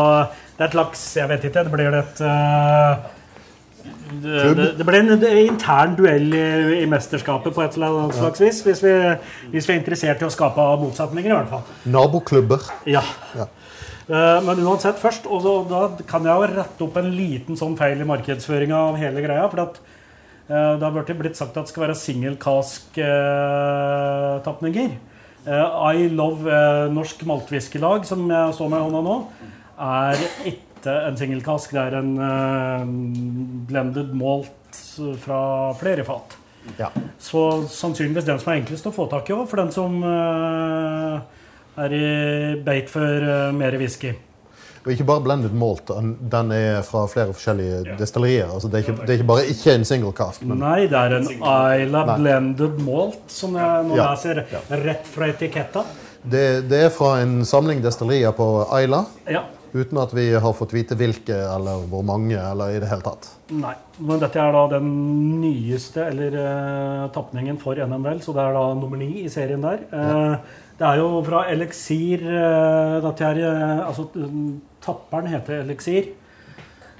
[0.54, 3.10] det er et slags Jeg vet ikke, det blir et uh,
[4.22, 6.44] det, det, det blir en en intern duell i,
[6.82, 8.62] i mesterskapet på et eller annet slags vis.
[8.62, 8.94] Hvis vi,
[9.50, 11.66] hvis vi er interessert i å skape motsetninger, i hvert fall.
[11.90, 12.70] Naboklubber.
[12.86, 13.02] Ja.
[13.34, 13.48] Ja.
[14.08, 17.76] Eh, Men uansett, først, og så, da kan jeg jo rette opp en liten sånn
[17.78, 19.48] feil i markedsføringa av hele greia.
[19.50, 19.74] For at,
[20.50, 24.90] eh, det har blitt- sagt at det skal være singelkask-tapninger.
[25.46, 29.16] I Love eh, Norsk Maltwhiskylag, som jeg står med i hånda nå,
[29.78, 30.16] er
[30.48, 31.70] ikke en singelkask.
[31.70, 32.84] Det er en eh,
[33.68, 34.50] blended malt
[35.20, 36.36] fra flere fat.
[36.78, 36.88] Ja.
[37.20, 41.20] Så sannsynligvis den som er enklest å få tak i òg, for den som eh,
[41.78, 44.12] er i beit for uh, mer whisky.
[44.84, 48.50] Og ikke bare blended malt, den- er fra flere forskjellige destillerier.
[48.52, 50.98] Altså det, er ikke, det er ikke bare ikke en single cask, men Nei, det
[51.00, 52.16] er en Isla Nei.
[52.18, 54.10] blended malt, som jeg nå Ja.
[54.12, 54.44] leser
[54.84, 55.84] rett fra etiketta.
[56.24, 59.06] det, det er fra en samling destillerier på Isla.
[59.28, 59.42] Ja.
[59.74, 63.28] Uten at vi har fått vite hvilke eller hvor mange eller i det hele tatt.
[63.54, 63.74] Nei.
[63.98, 64.90] Men dette er da den
[65.42, 69.84] nyeste, eller uh, tapningen for NML, så det er da nummer ni i serien der.
[69.94, 74.08] Eh, det er jo fra Elixir uh, Dette er uh, Altså,
[74.82, 76.12] tapperen heter Elixir.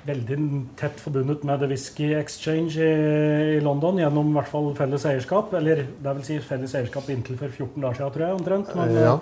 [0.05, 0.37] Veldig
[0.79, 5.55] tett forbundet med The Whisky Exchange i, i London gjennom i hvert fall felles eierskap.
[5.59, 8.39] Eller det vil si felles eierskap inntil for 14 dager siden, tror jeg.
[8.39, 8.75] omtrent.
[8.79, 9.19] Men, Ja.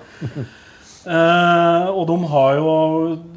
[1.03, 2.73] Eh, og de har jo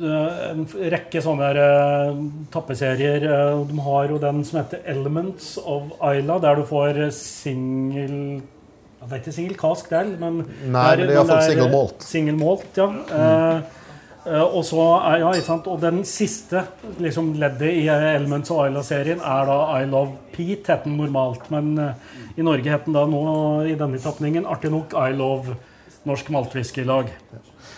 [0.06, 2.20] eh, en rekke sånne uh,
[2.54, 3.24] tappeserier.
[3.26, 8.20] Eh, de har jo den som heter Elements of Isla, der du får eh, singel
[8.36, 11.48] ja, Det er ikke single cask der, men Nei, men det er i hvert fall
[11.48, 12.06] single malt.
[12.06, 12.88] Single malt, ja.
[13.18, 13.82] Eh,
[14.28, 15.72] eh, og så er, ja, ikke sant?
[15.74, 16.68] Og den siste
[17.02, 21.50] liksom, leddet i eh, Elements of Isla-serien er da I Love Pete, heter den normalt.
[21.50, 23.26] Men eh, i Norge heter den da nå
[23.66, 25.58] i denne tapningen artig nok I Love
[26.06, 27.10] Norsk Maltwhiskylag.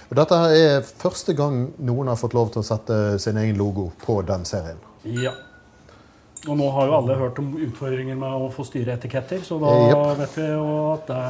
[0.07, 3.89] Og dette er første gang noen har fått lov til å sette sin egen logo
[4.05, 4.79] på den serien.
[5.03, 5.33] Ja.
[6.47, 9.73] Og nå har jo alle hørt om utfordringer med å få styre etiketter, så da
[9.87, 10.03] yep.
[10.21, 11.21] vet vi jo at det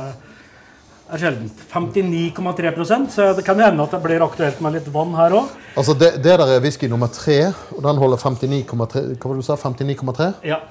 [1.07, 1.63] er sjeldent.
[1.71, 5.53] 59,3% så det kan hende at det blir aktuelt med litt vann her òg.
[5.79, 7.39] Altså det, det der er whisky nummer tre,
[7.73, 9.57] og den holder 59,3 Hva var det du sa?
[9.57, 10.29] 59,3?
[10.51, 10.61] Ja.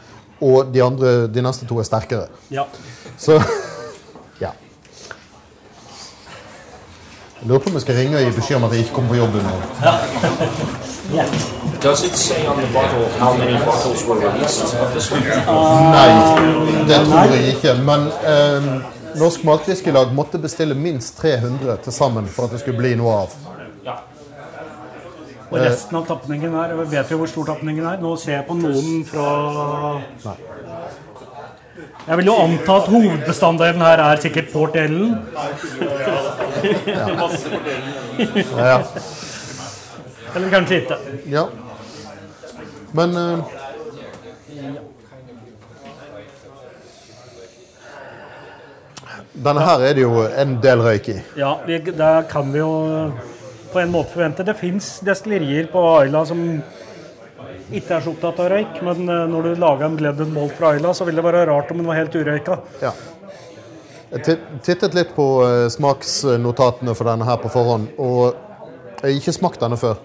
[0.46, 2.28] Og de, andre, de neste to er sterkere.
[2.52, 2.68] ja.
[3.18, 3.40] Så
[4.44, 4.52] ja.
[7.35, 9.10] Jeg lurer på om jeg skal ringe og gi beskjed om at jeg ikke kommer
[9.14, 9.66] på jobb i morgen.
[11.82, 15.22] Does it say on the bottle how many bottles were released of this one?
[15.94, 16.08] Nei,
[16.88, 17.74] det tror jeg ikke.
[17.86, 18.62] Men eh,
[19.20, 23.36] Norsk Matfiskelag måtte bestille minst 300 til sammen for at det skulle bli noe av.
[25.46, 28.00] Og resten av tapningen her, vet vi hvor stor tapningen er?
[28.02, 30.34] Nå ser jeg på noen fra
[32.06, 35.16] Jeg vil jo anta at hovedbestanddelen her er sikkert Port Ellen.
[38.56, 38.78] Ja, ja.
[40.36, 40.98] Eller kanskje ikke.
[41.30, 41.42] ja.
[42.94, 43.38] Men uh,
[49.36, 51.16] Denne her er det jo en del røyk i.
[51.36, 51.82] Ja, det
[52.30, 52.70] kan vi jo
[53.72, 54.46] på en måte forvente.
[54.46, 56.62] Det fins destillerier på Aila som
[57.74, 60.72] ikke er så opptatt av røyk, men eh, når du lager en Gledden malt fra
[60.74, 62.60] Ayla, så vil det være rart om den var helt urøyka.
[62.82, 62.92] Ja.
[64.12, 68.36] Jeg tittet litt på eh, smaksnotatene for denne her på forhånd, og
[69.00, 69.98] jeg har ikke smakt denne før.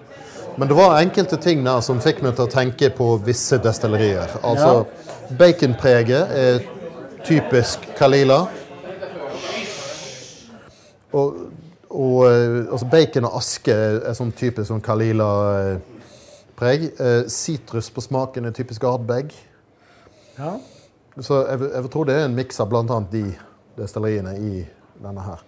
[0.57, 4.33] Men det var enkelte ting der som fikk meg til å tenke på visse destillerier.
[4.43, 4.83] Altså,
[5.39, 6.65] baconpreget er
[7.23, 8.41] typisk Kalila.
[11.13, 11.39] Og,
[11.91, 14.83] og eh, altså bacon og aske er, sånn typisk sånn
[16.61, 17.29] Kalila-preg.
[17.29, 19.33] Sitrus på smaken er typisk Ardbeg.
[20.37, 20.57] Ja.
[21.19, 22.99] Så jeg, jeg vil tro det er en miks av bl.a.
[23.11, 23.23] de
[23.77, 24.65] destilleriene i
[25.01, 25.41] denne her.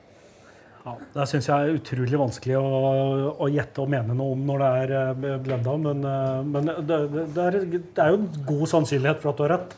[0.84, 2.64] Ja, det syns jeg er utrolig vanskelig å,
[3.40, 6.76] å gjette og mene noe om når det er eh, blenda, men, eh, men det,
[6.90, 9.78] det, det, er, det er jo en god sannsynlighet for at du har rett.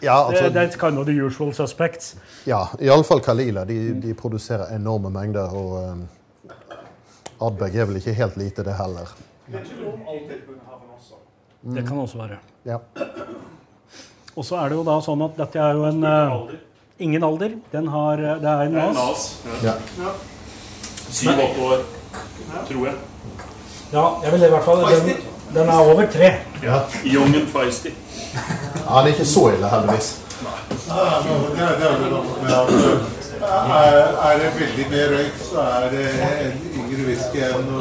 [0.00, 2.16] Ja, Det, altså, det er kind of the usual suspects.
[2.48, 3.66] ja iallfall Kalila.
[3.68, 5.54] De, de produserer enorme mengder.
[5.54, 6.06] Og um,
[7.46, 9.12] Adberg er vel ikke helt lite, det heller.
[11.60, 11.74] Også.
[11.76, 12.36] Det kan også være.
[12.64, 12.76] Ja.
[14.36, 16.50] Og så er det jo da sånn at dette er jo en uh,
[17.00, 17.54] Ingen alder.
[17.72, 18.96] Den har, eh, det er en er nas.
[18.96, 19.64] Nas.
[19.64, 19.72] Ja.
[21.10, 21.84] Syv-åtte år,
[22.68, 22.96] tror jeg.
[23.92, 25.22] Ja, jeg vil i hvert fall den,
[25.54, 26.28] den er over tre.
[26.62, 26.82] ja.
[27.04, 27.94] Young and feisty.
[28.34, 30.10] Ja, det er ikke så ille, heldigvis.
[34.20, 36.04] Er det veldig mer røyk, så er det
[36.44, 37.72] en yngre whisky enn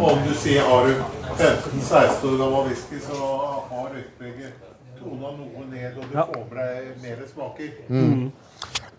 [0.00, 3.18] Om du sier har du 15-16 år gammel whisky, så
[3.70, 4.52] har røykpreget
[4.98, 6.24] tona noe ned, og du Ja.
[6.26, 7.70] får med deg mer smaker.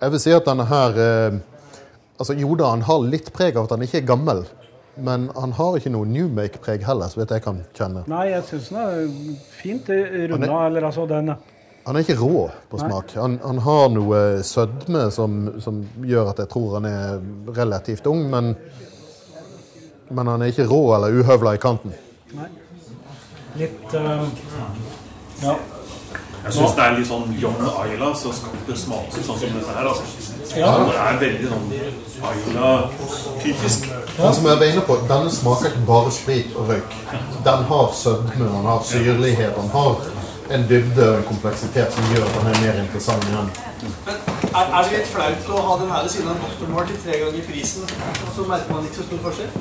[0.01, 1.39] Jeg vil si at denne her eh,
[2.19, 4.45] altså Jo da, han har litt preg av at han ikke er gammel.
[4.99, 8.01] Men han har ikke noe new make-preg heller, så vidt jeg kan kjenne.
[8.11, 9.05] Nei, jeg syns den er
[9.55, 10.47] fint runda.
[10.51, 11.35] Han Eller altså, den
[11.85, 13.13] Han er ikke rå på smak.
[13.15, 17.21] Han, han har noe sødme som, som gjør at jeg tror han er
[17.55, 18.55] relativt ung, men,
[20.11, 21.93] men han er ikke rå eller uhøvla i kanten.
[23.55, 24.23] Litt eh,
[25.43, 25.55] Ja.
[26.39, 29.73] Jeg syns det er litt sånn John Ayla så skal det smake sånn som dette
[29.75, 29.89] her.
[29.91, 30.03] altså.
[30.55, 30.69] Ja.
[30.87, 31.65] Det er veldig sånn
[32.29, 33.89] Ayla-typisk.
[34.19, 36.95] Men som jeg var inne på, denne smaker ikke bare sprit og røyk.
[37.45, 40.07] Den har sødme, den har syrlighet, den har
[40.49, 43.51] en dybde og en kompleksitet som gjør at den er mer interessant igjen.
[44.07, 44.15] Men
[44.49, 46.71] er, er det litt flaut å ha den her ved siden av Dr.
[46.73, 47.85] Mart til tre ganger prisen,
[48.25, 49.51] og så merker man ikke så stor forskjell?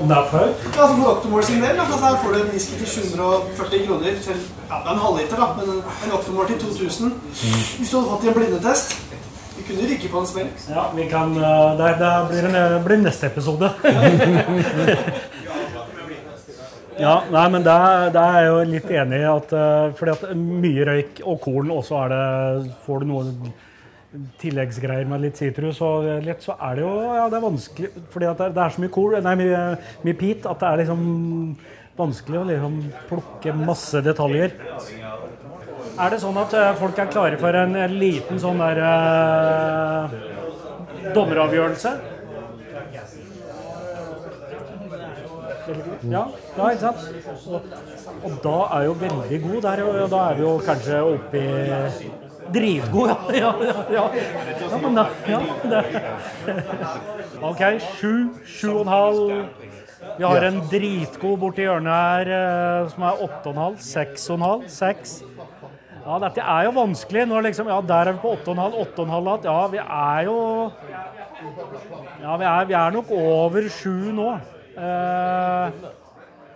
[0.00, 0.54] Om det er flaut?
[0.76, 1.28] Ja, altså For Dr.
[1.30, 4.16] Mart sin del, da, altså her får du en whisky til 740 kroner.
[4.24, 4.38] Til,
[4.70, 7.12] ja, det er en halvliter, da, men en, en til 2000.
[7.78, 8.88] Hvis du hadde fått i en blindetest
[9.56, 10.50] Vi kunne rykke på en smell.
[10.68, 13.66] Ja, vi kan eh, Det, det blir, en, blir neste episode.
[17.04, 17.78] ja, nei, men det,
[18.16, 21.70] det er jeg jo litt enig i at eh, Fordi at mye røyk og korn,
[21.70, 22.02] og så
[22.88, 23.22] Får du noe
[24.38, 28.28] tilleggsgreier med litt sitrus og litt, så er det jo ja, det er vanskelig Fordi
[28.38, 29.62] det, det er så mye kor, nei, mye,
[30.06, 31.00] mye pit at det er liksom
[31.98, 34.56] vanskelig å liksom plukke masse detaljer.
[35.94, 40.16] Er det sånn at eh, folk er klare for en liten sånn der eh,
[41.14, 41.94] dommeravgjørelse?
[46.10, 46.26] Ja,
[46.58, 47.00] ja, ikke sant?
[47.46, 47.70] Og,
[48.26, 52.10] og da er jo veldig god der, og da er vi jo kanskje oppe i
[52.52, 53.16] Dritgod, ja.
[53.34, 54.04] Ja, ja, ja.
[54.70, 55.84] ja men da ja, det.
[57.40, 57.62] OK,
[57.96, 58.12] sju,
[58.44, 59.30] sju og en halv.
[60.18, 64.28] Vi har en dritgod borti hjørnet her eh, som er åtte og en halv, seks
[64.30, 65.16] og en halv, seks.
[66.04, 67.24] Ja, dette er jo vanskelig.
[67.30, 69.46] Nå liksom, ja, der er vi på 8,5, 8,5 igjen.
[69.48, 70.38] Ja, vi er jo
[72.24, 74.28] Ja, vi er, vi er nok over sju nå.
[74.74, 75.64] Eh,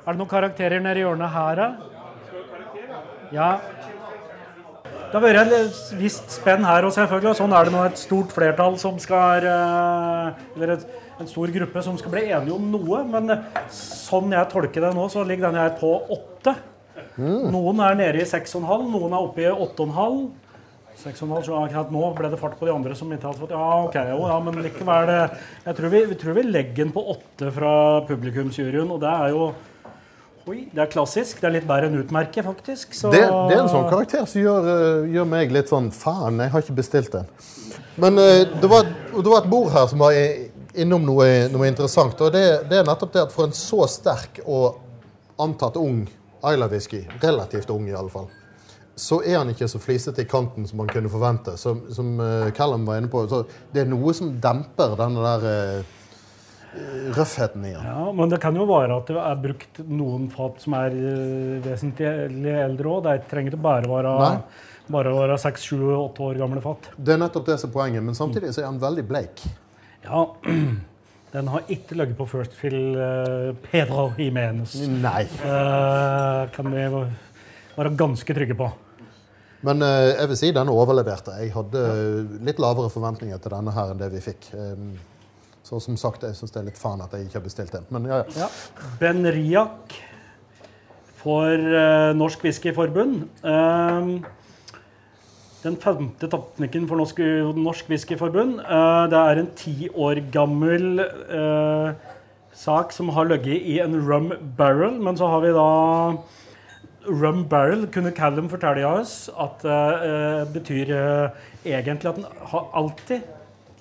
[0.05, 1.69] er det noen karakterer nede i hjørnet her, da?
[3.33, 3.51] Ja.
[5.09, 8.33] Det har vært et visst spenn her, òg, selvfølgelig sånn er det nå et stort
[8.37, 10.83] flertall som skal eh, Eller et,
[11.17, 13.01] en stor gruppe som skal bli enige om noe.
[13.09, 16.59] Men eh, sånn jeg tolker det nå, så ligger den her på åtte.
[17.19, 18.61] Noen er nede i 6,5,
[18.93, 20.21] noen er oppe i 8,5.
[20.99, 23.67] 6,5, så akkurat nå ble det fart på de andre som ikke hadde fått Ja,
[23.87, 27.05] ok, jo, ja, men likevel eh, Jeg tror vi, vi, tror vi legger den på
[27.15, 27.73] åtte fra
[28.11, 29.53] publikumsjuryen, og det er jo
[30.49, 31.43] Oi, det er klassisk.
[31.43, 32.95] Det er litt bedre enn utmerket, faktisk.
[32.97, 36.41] Så, Det, det er en sånn karakter som gjør, eh, gjør meg litt sånn Faen,
[36.41, 37.29] jeg har ikke bestilt den.
[38.01, 40.17] Men eh, det, var, det var et bord her som var
[40.79, 42.17] innom noe, noe interessant.
[42.25, 44.81] Og det, det er nettopp det at for en så sterk og
[45.43, 46.07] antatt ung
[46.39, 48.31] Isla-whisky, relativt ung i alle fall,
[48.99, 51.59] så er han ikke så flisete i kanten som man kunne forvente.
[51.61, 53.27] Som, som eh, Callum var inne på.
[53.29, 55.85] Så det er noe som demper denne der
[57.17, 57.85] røffheten i den.
[57.85, 61.55] Ja, Men det kan jo være at det er brukt noen fat som er eh,
[61.65, 63.07] vesentlig eldre òg.
[63.07, 64.35] Det trenger ikke bare være Nei.
[64.93, 66.91] bare være seks, sju, åtte år gamle fat.
[66.97, 68.05] Det er nettopp det som er poenget.
[68.05, 69.45] Men samtidig så er han veldig bleik.
[70.05, 70.27] Ja,
[71.37, 74.77] den har ikke ligget på First Fill uh, Pedro Jimenez.
[75.01, 75.25] Nei.
[75.41, 76.85] Uh, kan vi
[77.79, 78.71] være ganske trygge på.
[79.67, 81.35] Men uh, jeg vil si den overleverte.
[81.43, 81.85] Jeg hadde
[82.47, 84.53] litt lavere forventninger til denne her enn det vi fikk.
[84.55, 84.93] Um,
[85.69, 87.87] så som sagt, jeg syns det er litt faen at jeg ikke har bestilt den.
[87.93, 88.47] Men ja, ja.
[88.47, 88.49] Ja.
[89.01, 89.97] Ben Riak
[91.19, 93.27] for eh, Norsk Whiskyforbund.
[93.43, 94.15] Um,
[95.65, 97.21] den femte tapningen for Norsk,
[97.59, 98.63] norsk Whiskyforbund.
[98.63, 102.09] Eh, det er en ti år gammel eh,
[102.57, 105.71] sak som har ligget i en rum barrel, men så har vi da
[107.09, 113.23] Rum barrel kunne Callum fortelle oss at uh, betyr eh, egentlig at den har alltid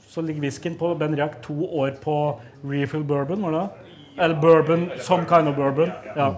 [0.08, 2.18] så ligger whiskyen på Ben Riak to år på
[2.64, 3.96] refill bourbon, var det det?
[4.24, 5.92] Eller bourbon, some kind of bourbon.
[6.16, 6.36] Ja.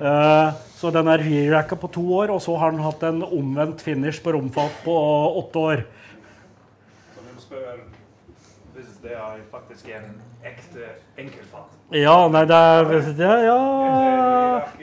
[0.00, 3.82] Uh, så den er re-racka på to år, og så har den hatt en omvendt
[3.82, 4.94] finish på romfat på
[5.40, 5.82] åtte år.
[7.14, 7.80] Så du spør,
[8.76, 10.14] hvis det er faktisk en
[10.46, 11.76] ekte enkeltfat.
[11.96, 13.60] Ja, nei, det er det, Ja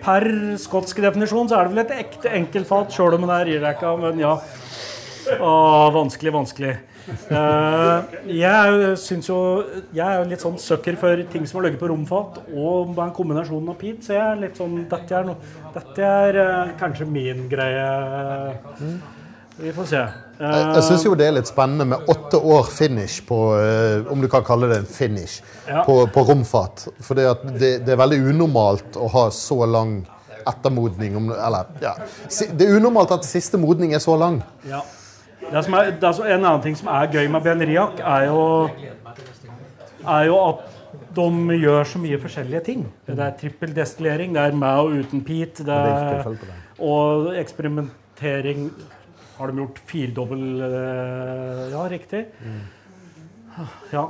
[0.04, 0.26] Per
[0.62, 4.20] skotsk definisjon så er det vel et ekte enkeltfat, sjøl om det er irrekka, men
[4.22, 4.38] ja.
[5.36, 5.52] Å,
[5.96, 6.76] vanskelig, vanskelig.
[7.08, 9.38] Eh, jeg syns jo
[9.96, 13.14] Jeg er jo litt sånn sucker for ting som har ligget på romfat, og en
[13.16, 15.38] kombinasjon av peat, så jeg er litt sånn Dette er, no,
[15.76, 17.86] dette er eh, kanskje min greie.
[19.58, 20.02] Vi får se.
[20.38, 24.22] Jeg, jeg syns jo det er litt spennende med åtte år finish på eh, Om
[24.22, 25.82] du kan kalle det en finish Ja.
[25.88, 26.86] på, på romfat.
[27.02, 27.26] For det,
[27.58, 29.98] det, det er veldig unormalt å ha så lang
[30.48, 31.18] ettermodning.
[31.18, 31.96] Om, eller ja.
[32.30, 34.38] Det er unormalt at siste modning er så lang.
[34.68, 34.84] Ja.
[35.52, 38.42] Det som er, det så en annen ting som er gøy med Benriac, er jo,
[40.04, 40.66] er jo at
[41.18, 42.84] de gjør så mye forskjellige ting.
[43.08, 46.28] Det er trippeldestillering, det er med og uten peat, det er,
[46.78, 48.70] og eksperimentering
[49.38, 52.24] Har de gjort firdobbel eh, Ja, riktig.
[53.94, 54.08] Ja.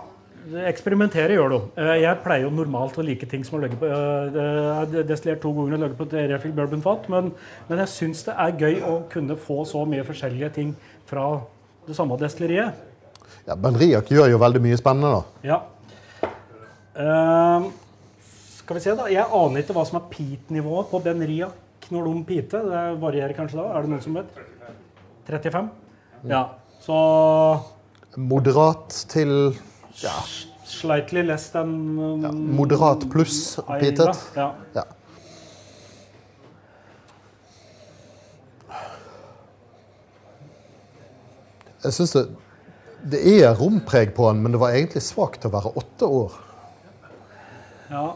[0.67, 1.57] Eksperimentere gjør de.
[1.83, 5.07] Eh, Jeg pleier jo normalt å like ting som har ligget på Jeg det er
[5.09, 7.33] destillert to ganger og ligget på et refill bourbonfat, men,
[7.67, 10.75] men jeg syns det er gøy å kunne få så mye forskjellige ting
[11.07, 11.25] fra
[11.87, 12.83] det samme destilleriet.
[13.47, 15.47] Ja, Benriac gjør jo veldig mye spennende, da.
[15.47, 15.59] Ja.
[16.97, 17.69] Uh,
[18.57, 19.07] skal vi se, da.
[19.11, 22.67] Jeg aner ikke hva som er peat-nivået på Benriac når de peater.
[22.67, 23.69] Det varierer kanskje da.
[23.71, 24.43] Er det noen som vet?
[25.29, 25.71] 35?
[26.27, 26.43] Ja.
[26.83, 26.97] Så
[28.17, 29.31] Moderat til
[30.01, 30.13] ja,
[30.65, 32.23] slightly less than um,
[32.57, 34.17] moderat pluss peatet.
[34.35, 34.51] Ja.
[34.73, 34.83] Ja.
[41.83, 42.23] Jeg syns det,
[43.13, 46.39] det er rompreg på han, men det var egentlig svakt til å være åtte år.
[47.91, 48.07] ja.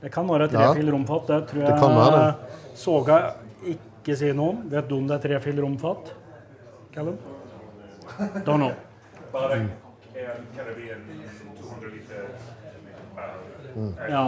[0.00, 1.26] Det kan være trefil romfat.
[1.28, 2.56] Det tror jeg Det kan være det.
[2.78, 3.16] Soga
[3.72, 4.58] ikke sier noe om.
[4.70, 6.12] Vet du om det er trefil romfat?
[6.94, 7.16] Callum?
[8.46, 8.72] Don't know.
[9.32, 9.70] Bare kan,
[10.56, 11.02] kan det bli en
[11.62, 12.22] 200 liter
[13.76, 14.22] uh, Ja.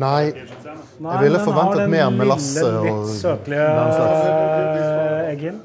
[0.00, 0.32] Nei,
[1.00, 3.48] Nei, Jeg ville forventet mer med Lasse og den slags.
[3.50, 5.58] eh, eggen.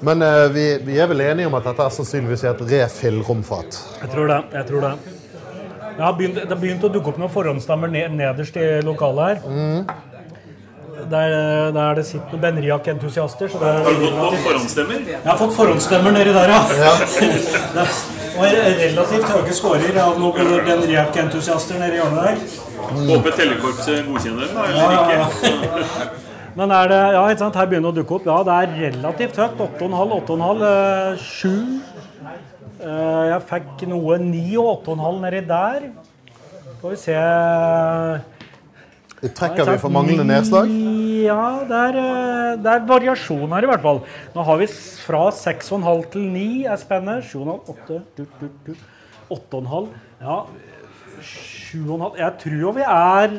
[0.00, 3.80] men uh, vi, vi er vel enige om at dette er sannsynligvis et refill romfat.
[4.02, 4.38] Jeg tror det.
[4.52, 4.92] jeg tror Det
[5.96, 9.42] Det har begynt, det har begynt å dukke opp noen forhåndsstammer nederst i lokalet her.
[9.50, 9.90] Mm.
[11.10, 11.34] Der,
[11.72, 13.48] der det sitter noen Benriac-entusiaster.
[13.48, 15.04] så det er Har du fått noen forhåndsstemmer?
[15.10, 16.62] Jeg har fått forhåndsstemmer nedi der, ja.
[16.84, 17.86] ja.
[18.40, 22.36] Var relativt høye scorer av noen Benriac-entusiaster i hjørnet der.
[23.10, 26.10] Håper Tellekorpset godkjenner den, da, Ja, eller ja, ikke?
[26.58, 28.24] Men er det, ja, ikke sant, her begynner det å dukke opp.
[28.26, 29.60] Ja, det er relativt høyt.
[29.60, 31.50] 8,5, 8,5, eh, 7.
[32.80, 35.86] Eh, Jeg fikk noe 9 og 8,5 nedi der.
[36.80, 37.18] Skal vi se
[39.28, 40.70] trekker vi for manglende nedslag.
[41.20, 44.00] Ja, det er, eh, det er variasjon her i hvert fall.
[44.34, 44.66] Nå har vi
[45.04, 47.28] fra 6,5 til 9 er spennet.
[47.28, 48.74] 7,5, 8, du, du, du.
[49.30, 49.90] 8,5.
[50.22, 50.38] Ja,
[51.20, 52.16] 7,5.
[52.18, 53.36] Jeg tror jo vi er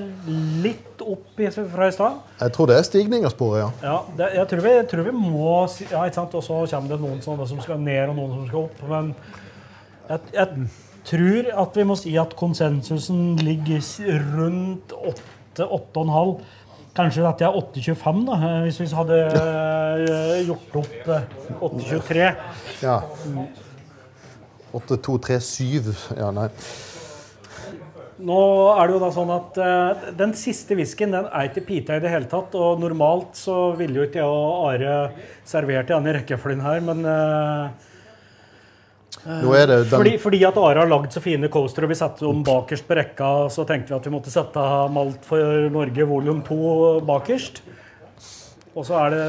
[0.61, 1.41] litt opp
[1.73, 2.21] fra i stad.
[2.43, 3.71] Jeg tror det er stigning av sporet, ja.
[3.81, 5.55] Ja, det, jeg, tror vi, jeg tror vi må
[5.89, 6.37] Ja, ikke sant?
[6.37, 8.87] Og så kommer det noen sånne som skal ned, og noen som skal opp.
[8.91, 9.13] Men
[10.11, 10.69] jeg, jeg
[11.09, 14.93] tror at vi må si at konsensusen ligger rundt rundt
[15.59, 16.37] 8-8,5.
[16.95, 21.27] Kanskje dette er 8,25, da, eh, hvis vi hadde eh, gjort opp eh,
[21.59, 22.31] 8,23.
[22.83, 22.97] ja.
[24.71, 26.47] 8, 2, 3, 7 Ja, nei.
[28.21, 28.37] Nå
[28.77, 32.03] er det jo da sånn at uh, den siste whiskyen den er ikke pita i
[32.03, 32.53] det hele tatt.
[32.57, 34.97] Og normalt så ville jo ikke jeg og Are
[35.47, 37.90] servert i denne rekkefølgen her, men eh, er
[39.23, 42.87] det Fordi, fordi at Are har lagd så fine coastere og vi satte dem bakerst
[42.87, 44.63] på rekka, så tenkte vi at vi måtte sette
[44.93, 47.61] Malt for Norge volum 2 bakerst.
[48.71, 49.25] Og så er det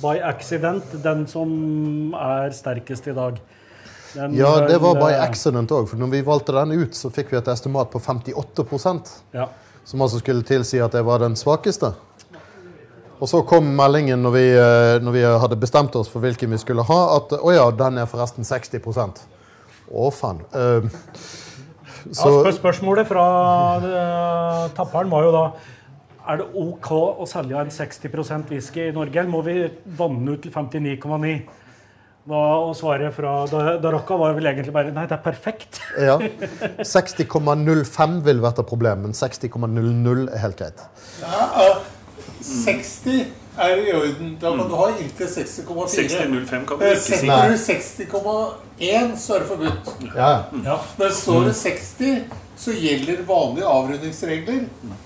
[0.00, 3.40] by accident den som er sterkest i dag.
[4.14, 5.88] Den Ja, det var by accident òg.
[5.90, 9.48] For når vi valgte den ut, så fikk vi et estimat på 58 Ja.
[9.84, 11.92] Som altså skulle tilsi at det var den svakeste.
[13.24, 16.60] Og så kom meldingen når vi, eh, når vi hadde bestemt oss for hvilken vi
[16.60, 18.84] skulle ha, at å ja, den er forresten 60
[19.94, 20.44] Å, faen.
[20.52, 20.90] Eh,
[22.04, 23.22] Ja, spør spørsmålet fra
[23.80, 25.44] uh, tapperen var jo da
[26.28, 29.54] er det OK å selge en 60% whisky i Norge, eller må vi
[29.96, 31.32] vanne ut til 59,9?
[32.24, 33.32] Da, og svaret fra
[33.80, 35.80] Darocca var vel egentlig bare Nei, det er perfekt.
[35.96, 36.16] ja.
[36.96, 40.88] 60,05 vil vært et problem, men 60,00 er helt greit.
[42.44, 43.24] 60
[43.58, 44.36] er i orden.
[44.40, 45.86] Da kan du ha inntil 60,4.
[45.88, 47.18] 60,05 kan du Eh, ikke si.
[47.18, 49.92] Setter du 60,1, så er det forbudt.
[50.16, 50.32] Ja,
[50.64, 50.78] Ja.
[50.98, 52.24] Men står det 60,
[52.56, 54.60] så gjelder vanlige avrundingsregler.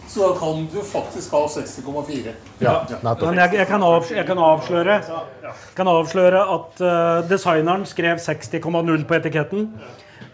[0.09, 2.33] Så da kan du faktisk ha 60,4.
[2.61, 3.29] ja, nettopp.
[3.29, 5.01] Men jeg, jeg, kan avs jeg kan avsløre,
[5.77, 9.71] kan avsløre at uh, designeren skrev 60,0 på etiketten.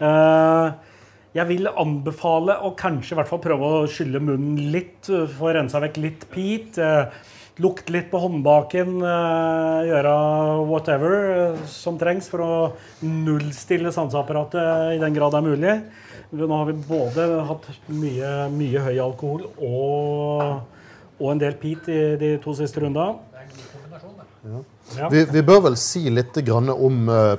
[0.01, 0.71] Eh,
[1.35, 5.53] jeg vil anbefale å kanskje i hvert fall prøve å skylle munnen litt, eh, få
[5.57, 6.79] rensa vekk litt pit.
[6.79, 7.11] Uh,
[7.63, 10.15] lukte litt på håndbaken, eh, gjøre
[10.67, 12.55] whatever eh, som trengs for å
[13.05, 15.75] nullstille sanseapparatet i den grad det er mulig.
[16.35, 20.81] Nå har vi både hatt mye, mye høy alkohol og,
[21.21, 23.21] og en del pit i de to siste rundene.
[24.45, 25.07] Ja.
[25.09, 27.37] Vi, vi bør vel si litt grann om eh,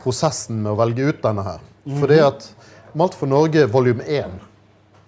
[0.00, 1.66] prosessen med å velge ut denne her.
[1.98, 2.48] Fordi at
[2.92, 4.38] Malt for Norge volum 1,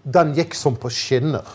[0.03, 1.47] den gikk som på skinner.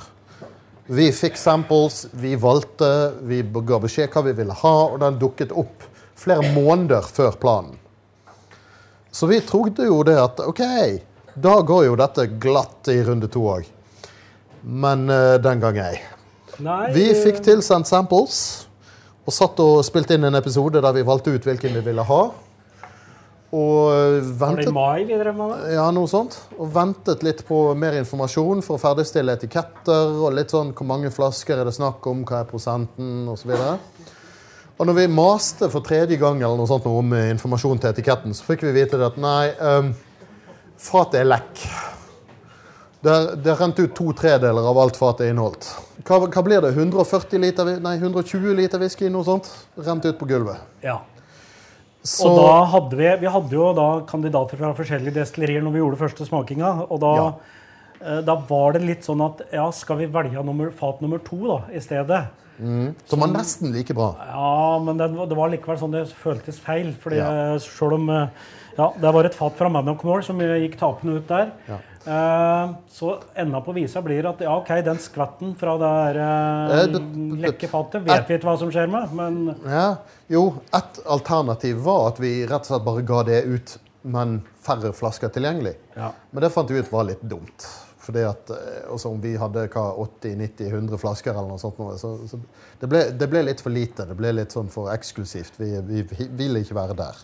[0.85, 5.53] Vi fikk samples, vi valgte, vi ga beskjed hva vi ville ha, og den dukket
[5.53, 5.85] opp
[6.17, 7.77] flere måneder før planen.
[9.11, 10.61] Så vi trodde jo det at OK,
[11.35, 13.67] da går jo dette glatt i runde to òg.
[14.65, 15.99] Men uh, den gang ei.
[16.95, 18.37] Vi fikk tilsendt samples
[19.25, 22.21] og satt og spilte inn en episode der vi valgte ut hvilken vi ville ha.
[23.53, 25.75] Og Var det i ventet, mai vi drev med det?
[25.75, 30.51] ja, noe sånt, og ventet litt på mer informasjon for å ferdigstille etiketter og litt
[30.51, 33.53] sånn hvor mange flasker er det snakk om, hva er prosenten osv.
[33.53, 34.03] Og,
[34.75, 38.49] og når vi maste for tredje gang eller noe sånt om informasjon til etiketten, så
[38.49, 39.93] fikk vi vite at nei, um,
[40.81, 41.67] fatet er lekk.
[43.05, 45.67] Det har det rent ut to tredeler av alt fatet inneholdt.
[46.03, 46.73] Hva, hva blir det?
[46.73, 49.11] 140 liter, nei, 120 liter whisky?
[49.13, 49.51] Noe sånt?
[49.77, 50.57] Rent ut på gulvet.
[50.81, 51.03] Ja.
[52.05, 55.79] Så, Og da hadde vi, vi hadde jo da kandidater fra forskjellige destillerier når vi
[55.81, 56.71] gjorde første smakinga.
[56.93, 57.27] Og da, Ja.
[58.01, 61.39] eh, da var det litt sånn at ja, skal vi velge nummer, fat nummer to
[61.47, 62.27] da, i stedet?
[62.55, 64.13] som var nesten like bra.
[64.31, 66.93] Ja, men det, det var likevel sånn det føltes feil.
[67.03, 67.55] fordi Ja.
[67.55, 68.29] eh, selv om eh,
[68.77, 71.51] ja, det var et fat fra Mannock Moore som eh, gikk tapende ut der.
[72.07, 76.79] Eh, så enda på visa blir at ja, ok, den skvetten fra det der, eh,
[76.79, 79.95] Eh, det- det- lekke fatet vet vi ikke hva som skjer med, men Ja,
[80.29, 84.93] jo, et alternativ var at vi rett og slett bare ga det ut, men færre
[84.93, 85.75] flasker tilgjengelig.
[85.95, 86.11] ja.
[86.31, 87.65] Men det fant vi ut var litt dumt.
[88.05, 88.45] Fordi at
[88.87, 92.39] også om vi hadde 80-90-100 flasker eller noe sånt, så, så
[92.79, 94.05] det, ble, det ble litt for lite.
[94.05, 95.57] Det ble litt sånn for eksklusivt.
[95.57, 97.15] Vi, vi, vi ville ikke være der.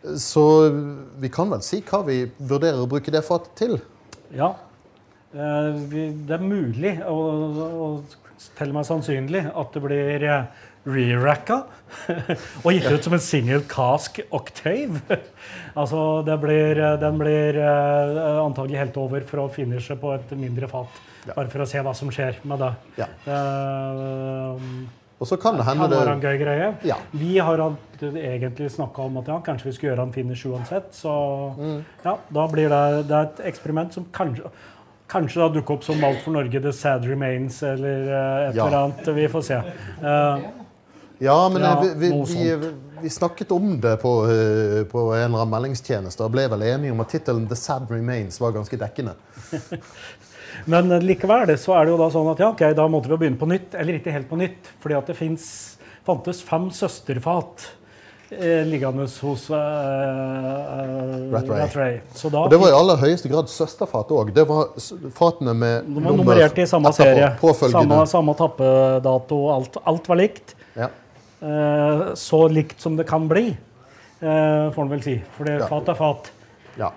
[0.00, 0.44] Så
[1.20, 3.76] vi kan vel si hva vi vurderer å bruke det fatet til.
[4.32, 4.54] Ja.
[5.34, 5.68] Eh,
[6.26, 8.16] det er mulig, og, og
[8.56, 11.58] til og med sannsynlig, at det blir eh, re-racka
[12.64, 15.20] og gitt ut som en single cask octave.
[15.80, 20.70] altså, det blir, eh, den blir antagelig helt over for å finishe på et mindre
[20.70, 21.04] fat.
[21.28, 22.72] Bare for å se hva som skjer med det.
[23.02, 23.10] Ja.
[23.28, 24.70] Eh,
[25.20, 26.68] Og så kan det kan hende være en gøy greie.
[26.88, 26.96] Ja.
[27.12, 27.60] Vi har
[28.00, 30.94] egentlig snakka om at ja, kanskje vi skulle gjøre en finish uansett.
[30.96, 31.12] Så
[31.58, 31.84] Mm.
[32.04, 34.48] ja, da blir det, det et eksperiment som kanskje
[35.10, 38.66] Kanskje da dukker opp som Malt for Norge, The Sad Remains eller eh, et Ja.
[38.66, 39.08] eller annet.
[39.16, 39.56] Vi får se.
[40.02, 40.38] Uh,
[41.20, 42.70] Ja, men eh, vi, vi, vi,
[43.02, 44.12] vi snakket om det på,
[44.92, 48.40] på en eller annen meldingstjeneste og ble vel enige om at tittelen 'The Sad Remains'
[48.40, 49.12] var ganske dekkende.
[50.66, 53.18] men eh, likevel så er det jo da sånn at ja, ok, da måtte vi
[53.22, 53.76] begynne på nytt.
[53.78, 55.44] Eller ikke helt på nytt, fordi at det finnes,
[56.06, 57.66] fantes fem søsterfat
[58.30, 59.60] eh, liggende hos uh, uh,
[61.30, 64.32] da Og det var i aller høyeste grad søsterfat òg.
[64.36, 64.72] Det var
[65.16, 67.32] fatene med De var nummerert i samme serie.
[67.62, 69.42] Samme, samme tappedato.
[69.54, 70.56] Alt, alt var likt.
[70.78, 70.90] Ja.
[71.40, 73.54] Uh, så likt som det kan bli,
[74.20, 75.14] får en vel si.
[75.36, 75.64] For Ja.
[75.70, 76.34] fat er fat.
[76.76, 76.90] ja.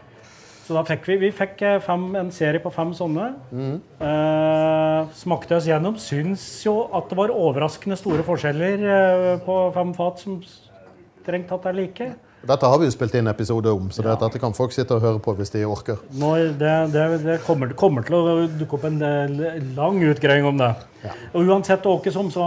[0.74, 3.28] Så da fikk vi, vi fikk eh, fem, en serie på fem sånne.
[3.54, 3.74] Mm.
[4.02, 6.00] Eh, smakte oss gjennom.
[6.02, 11.68] Syns jo at det var overraskende store forskjeller eh, på fem fat som strengt tatt
[11.70, 12.08] er like.
[12.50, 14.16] Dette har vi jo spilt inn episode om, så ja.
[14.18, 16.02] dette kan folk sitte og høre på hvis de orker.
[16.18, 19.38] Nå, det det, det kommer, kommer til å dukke opp en del,
[19.78, 20.72] lang utgreiing om det.
[21.06, 21.14] Ja.
[21.38, 22.42] Og uansett åke som, så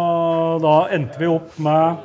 [0.67, 2.03] da endte vi opp med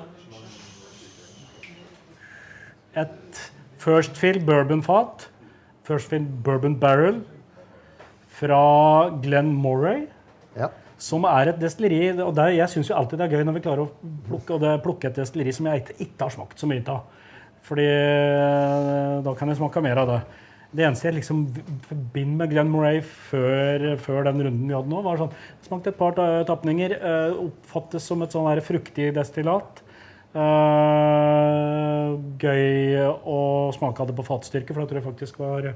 [3.07, 3.43] et
[3.82, 5.30] First Fill bourbonfat.
[5.88, 7.21] First Fill bourbon barrel
[8.32, 8.61] fra
[9.23, 10.05] Glenn Moray.
[10.57, 10.69] Ja.
[11.01, 13.88] Som er et destilleri og det, Jeg syns alltid det er gøy når vi klarer
[13.88, 17.01] å plukke, plukke et destilleri som jeg ikke, har smakt så mye av.
[17.65, 20.19] Fordi eh, da kan jeg smake mer av det.
[20.71, 21.41] Det eneste jeg liksom
[21.89, 25.34] forbinder med Glenn Moray før, før den runden vi hadde nå, var sånn
[25.65, 26.93] Smakte et par ta- tapninger.
[26.95, 29.80] eh, oppfattes som et sånn der fruktig destillat.
[30.32, 32.95] Eh, gøy
[33.27, 33.39] å
[33.75, 35.75] smake av det på fatstyrke, for da tror jeg faktisk var uh,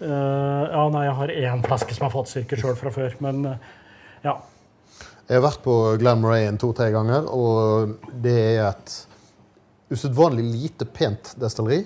[0.00, 3.70] Ja, nei, jeg har én flaske som har fatstyrke sjøl fra før, men uh,
[4.24, 4.38] ja.
[5.28, 8.96] Jeg har vært på Glen Rayen to-tre ganger, og det er et
[9.92, 11.84] usedvanlig lite pent destilleri.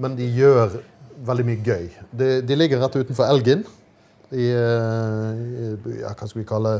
[0.00, 0.78] Men de gjør
[1.26, 1.86] veldig mye gøy.
[2.10, 3.66] De, de ligger rett utenfor Elgin.
[4.32, 5.66] I, i
[6.00, 6.78] ja, hva skal vi kalle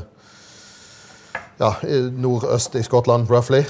[1.61, 1.75] ja,
[2.17, 3.67] nordøst i Skottland, roughly.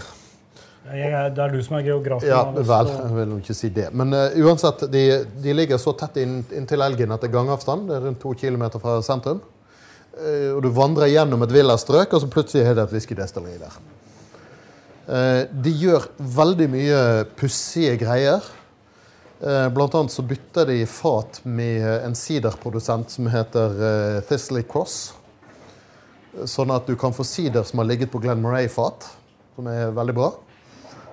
[0.83, 2.27] Jeg, det er du som er geografen.
[2.27, 3.87] Ja, vel, jeg vil ikke si det.
[3.95, 5.03] Men uh, uansett, de,
[5.45, 7.87] de ligger så tett inn, inntil Elgin at det er gangavstand.
[7.89, 9.39] Det er rundt to kilometer fra sentrum.
[10.19, 13.79] Uh, og du vandrer gjennom et villastrøk, og så plutselig er det et whiskydestilleri der.
[15.07, 16.11] Uh, de gjør
[16.43, 17.01] veldig mye
[17.39, 18.51] pussige greier.
[19.43, 23.73] Blant annet så bytter de fat med en siderprodusent som heter
[24.29, 24.95] Thistley Cross.
[26.47, 29.09] Sånn at du kan få sider som har ligget på Glenn Murray-fat,
[29.57, 30.29] som er veldig bra.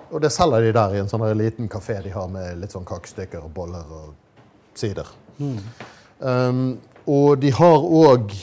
[0.10, 2.88] Og det selger de der i en sånn liten kafé de har med litt sånn
[2.88, 4.14] kakestykker og boller og
[4.78, 5.10] sider.
[6.20, 6.80] Um,
[7.10, 8.34] og de har òg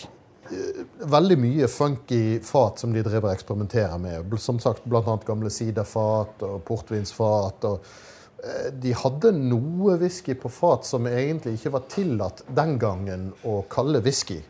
[1.06, 4.34] veldig mye funky fat som de driver og eksperimenterer med.
[4.40, 5.16] Som sagt, bl.a.
[5.26, 7.64] gamle siderfat og portvinsfat.
[7.64, 13.32] og eh, De hadde noe whisky på fat som egentlig ikke var tillatt den gangen
[13.44, 14.42] å kalle whisky.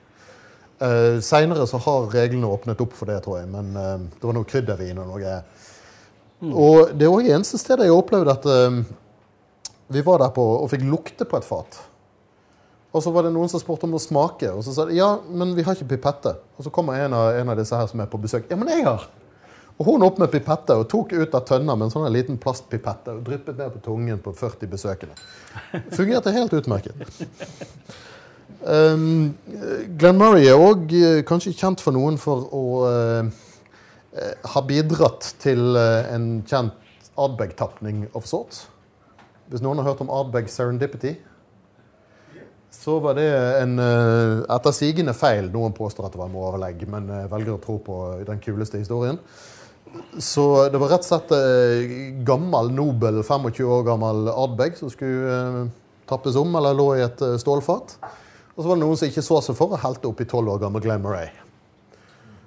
[0.77, 3.49] Uh, Seinere så har reglene åpnet opp for det, tror jeg.
[3.53, 5.39] Men uh, det var noe kryddervin og noe
[6.45, 8.81] Og det er òg eneste stedet jeg har opplevd at eh,
[9.97, 11.79] vi var der på og fikk lukte på et fat.
[12.97, 15.11] Og så var det noen som spurte om å smake, og så sa de ja,
[15.29, 16.33] men vi har ikke pipette.
[16.57, 18.49] Og så kommer en av, en av disse her som er på besøk.
[18.49, 19.05] Ja, men jeg har!
[19.77, 23.13] Og hun opp med pipette og tok ut av tønna med en sånn liten plastpipette
[23.13, 25.17] og dryppet ned på tungen på 40 besøkende.
[25.97, 26.97] Fungerte helt utmerket.
[28.65, 29.35] Um,
[30.01, 30.89] Glenn Murray er òg
[31.29, 33.29] kanskje kjent for noen for å eh,
[34.17, 36.75] eh, ha bidratt til eh, en kjent
[37.17, 38.67] Ardbeg-tapning of sorts.
[39.49, 41.15] Hvis noen har hørt om Ardbeg Serendipity,
[42.77, 43.29] så var det
[43.63, 45.49] en eh, etter sigende feil.
[45.53, 49.21] Noen påstår at det var med overlegg, men velger å tro på den kuleste historien.
[50.21, 55.71] Så det var rett og slett gammel, nobel, 25 år gammel Ardbeg som skulle
[56.11, 57.97] tappes om, eller lå i et stålfat.
[58.57, 60.61] Og så var det noen som ikke så seg for og helte oppi 12 år
[60.67, 61.31] gammel Glen Murray.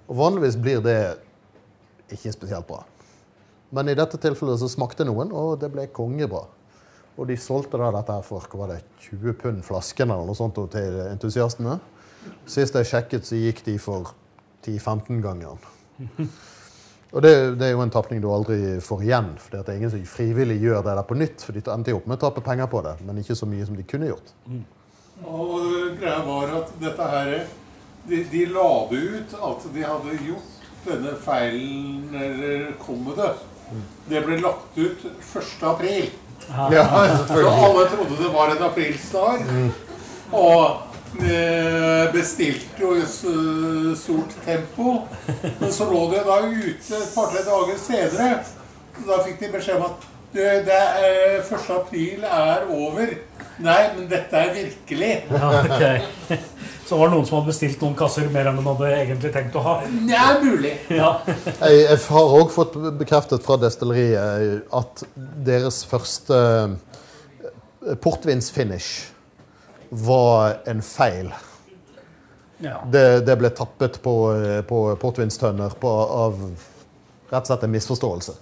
[0.09, 0.99] Og vanligvis blir det
[2.15, 2.83] ikke spesielt bra.
[3.75, 6.45] Men i dette tilfellet så smakte noen, og det ble kongebra.
[7.19, 10.37] Og de solgte da dette her for hva var det, 20 pund flasken eller noe
[10.37, 11.77] sånt til entusiastene.
[12.49, 14.13] Sist jeg sjekket, så gikk de for
[14.65, 15.69] 10-15 ganger.
[17.09, 19.31] Og det, det er jo en tapning du aldri får igjen.
[19.41, 21.41] For det er ingen som frivillig gjør det der på nytt.
[21.41, 23.65] For de endte jo opp med å tape penger på det, men ikke så mye
[23.65, 24.29] som de kunne gjort.
[25.25, 27.33] Og greia var at dette her
[28.09, 33.31] de, de la det ut at de hadde gjort denne feilen, eller kommet det.
[34.09, 35.63] Det ble lagt ut 1.
[35.69, 36.09] april.
[36.49, 36.85] Ja,
[37.27, 39.43] Så alle trodde det var en aprilsnar.
[40.31, 43.05] Og eh, bestilte jo i
[43.97, 44.95] stort tempo.
[45.59, 48.31] Men så lå det da ute et par-tre dager senere.
[49.07, 51.69] Da fikk de beskjed om at det er, 1.
[51.73, 53.13] april er over.
[53.59, 55.13] Nei, men dette er virkelig.
[55.29, 56.39] Ja, ok.
[56.89, 59.57] Så var det noen som hadde bestilt noen kasser mer enn de hadde egentlig tenkt
[59.59, 59.73] å ha.
[59.85, 60.71] Det er mulig.
[60.89, 61.11] Ja.
[61.27, 65.03] Jeg, jeg har òg fått bekreftet fra destilleriet at
[65.45, 68.89] deres første eh, portvinsfinish
[70.01, 71.29] var en feil.
[72.57, 72.81] Ja.
[72.89, 75.93] Det, det ble tappet på, eh, på portvinstønner på,
[76.25, 76.41] av
[77.29, 78.39] rett og slett en misforståelse.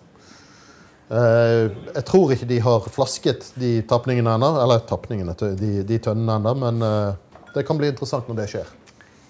[1.07, 6.35] Uh, jeg tror ikke de har flasket de tapningene ennå, eller tapningene, de, de tønnene
[6.35, 7.15] ennå, men eh,
[7.53, 8.73] det kan bli interessant når det skjer.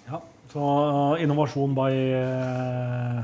[0.10, 0.22] ja.
[0.54, 0.72] Så
[1.22, 3.22] innovasjon by uh,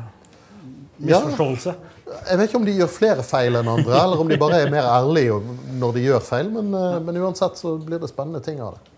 [0.97, 1.75] misforståelse.
[2.13, 4.71] Jeg vet ikke om de gjør flere feil enn andre, eller om de bare er
[4.71, 5.39] mer ærlige
[5.79, 8.89] når de gjør feil, men, uh, men uansett så blir det spennende ting av det.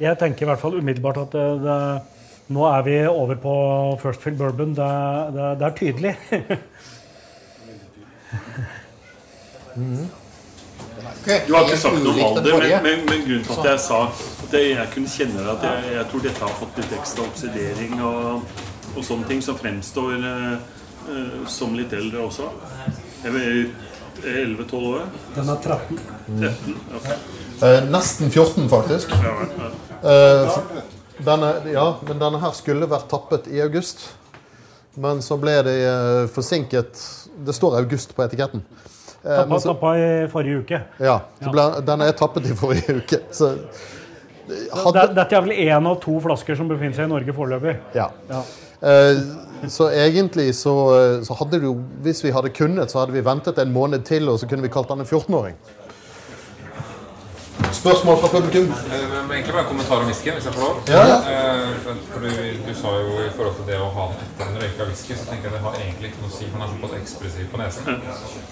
[0.00, 1.78] Jeg tenker i hvert fall umiddelbart at det, det,
[2.56, 3.54] nå er vi over på
[4.00, 4.72] First Fill Bourbon.
[4.74, 4.92] Det,
[5.36, 6.14] det, det er tydelig.
[11.46, 14.00] Du har ikke sagt noe om alder, men, men, men grunnen til at jeg sa
[14.50, 18.00] at jeg, kunne kjenne det, at jeg, jeg tror dette har fått litt ekstra oksidering
[18.02, 18.56] og,
[18.96, 20.54] og sånne ting som fremstår eh,
[21.06, 22.48] eh, som litt eldre også.
[23.22, 23.60] Jeg er
[24.20, 25.04] 11-12 år.
[25.36, 26.00] Den er 13.
[26.40, 26.80] 13.
[26.98, 27.20] okay.
[27.62, 29.14] Eh, nesten 14, faktisk.
[29.22, 29.70] Ja, ja.
[30.10, 30.58] Eh,
[31.20, 34.08] denne, ja, men denne her skulle vært tappet i august.
[35.00, 36.98] Men så ble det eh, forsinket
[37.46, 38.64] Det står august på etiketten.
[39.22, 40.82] Eh, Tappa, men så, tappa i forrige uke.
[40.98, 43.22] ja, så ble, den er tappet i forrige uke.
[43.36, 43.99] Så Det,
[44.84, 47.76] hadde, dette er vel én av to flasker som befinner seg i Norge foreløpig.
[47.94, 48.10] ja.
[48.30, 48.42] Ja.
[48.80, 49.22] Eh,
[49.68, 50.72] så egentlig så,
[51.20, 54.38] så hadde du, Hvis vi hadde kunnet, så hadde vi ventet en måned til, og
[54.40, 55.58] så kunne vi kalt han en 14-åring.
[57.72, 58.72] Spørsmål fra publikum?
[58.92, 60.76] Eh, egentlig bare en kommentar om whiskyen, hvis jeg får lov.
[60.88, 61.18] Ja, ja.
[61.32, 62.28] Eh, For, du,
[62.68, 65.24] du sa jo i forhold til det å ha den etter en røyka whisky, så
[65.30, 67.62] tenker jeg det har egentlig ikke noe å si, for den er såpass ekspressiv på
[67.62, 67.84] nesen.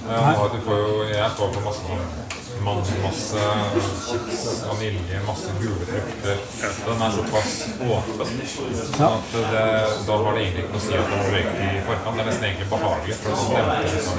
[0.08, 3.38] Eh, du får jo, jeg får på masse sånn man, masse
[4.08, 6.40] chips, vanilje, masse gule frukter.
[6.86, 7.52] Den er såpass
[7.86, 8.40] åpen.
[8.50, 9.64] Sånn at det,
[10.08, 12.18] da har det egentlig ikke noe å si at den røyker i forkant.
[12.18, 13.18] Det er nesten egentlig behagelig.
[13.22, 14.14] For det demper liksom.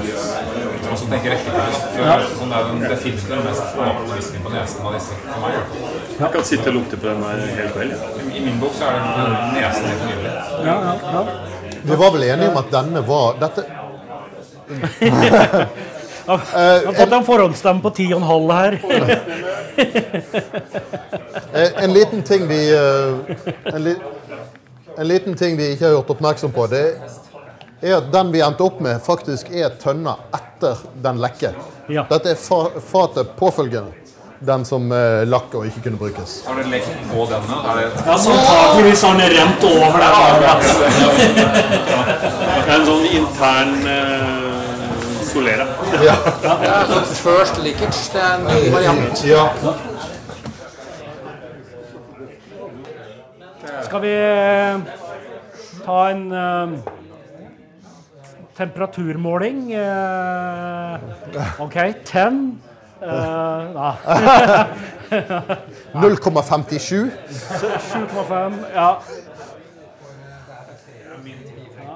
[0.86, 1.66] Man skal tenke rekkefølge.
[1.66, 1.82] da.
[1.82, 4.96] Så det er sånn det er den definitivt den mest åpne whiskyen på nesen av
[4.98, 5.52] disse for meg.
[6.20, 8.30] Jeg kan sitte og lukte på den her hele kvelden.
[8.34, 9.02] I min bok så er det
[9.56, 10.32] nesen helt nydelig.
[10.66, 11.22] Ja, ja, ja.
[11.80, 13.64] Vi var vel enige om at denne var dette,
[16.30, 18.76] Han har tatt en forhåndsstemme på 10,5 her.
[21.54, 23.14] eh, En liten ting vi eh,
[23.74, 23.94] en, li,
[24.98, 26.84] en liten ting vi ikke har gjort oppmerksom på, det
[27.80, 31.56] er at den vi endte opp med, faktisk er tønna etter den lekker.
[31.90, 32.04] Ja.
[32.10, 33.96] Dette er fa fatet påfølgende.
[34.40, 36.38] Den som eh, lakk og ikke kunne brukes.
[36.46, 37.56] Har dere lekt på denne?
[37.60, 40.12] Er det Ja, så antakeligvis har den rent over der.
[42.64, 44.30] Det er en sånn intern eh,
[45.28, 45.66] solera.
[46.06, 46.14] Ja.
[46.40, 48.00] Det er sånn first leakage.
[48.14, 49.24] Det er en ny variant.
[49.28, 49.44] ja.
[53.84, 54.80] Skal vi eh,
[55.84, 56.68] ta en eh,
[58.56, 59.60] temperaturmåling?
[59.84, 61.76] Eh, OK,
[62.08, 62.69] 10.
[63.02, 63.06] Uh,
[63.80, 63.94] ja.
[65.94, 67.10] 0,57.
[67.30, 68.52] 7,5.
[68.74, 68.90] Ja.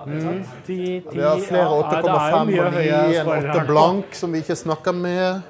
[0.07, 0.45] Mm.
[0.67, 3.29] 10, 10, Vi har flere ja, nei, det er jo 8,5 ja, og 9, en
[3.55, 5.41] 8 blank som vi ikke snakker med.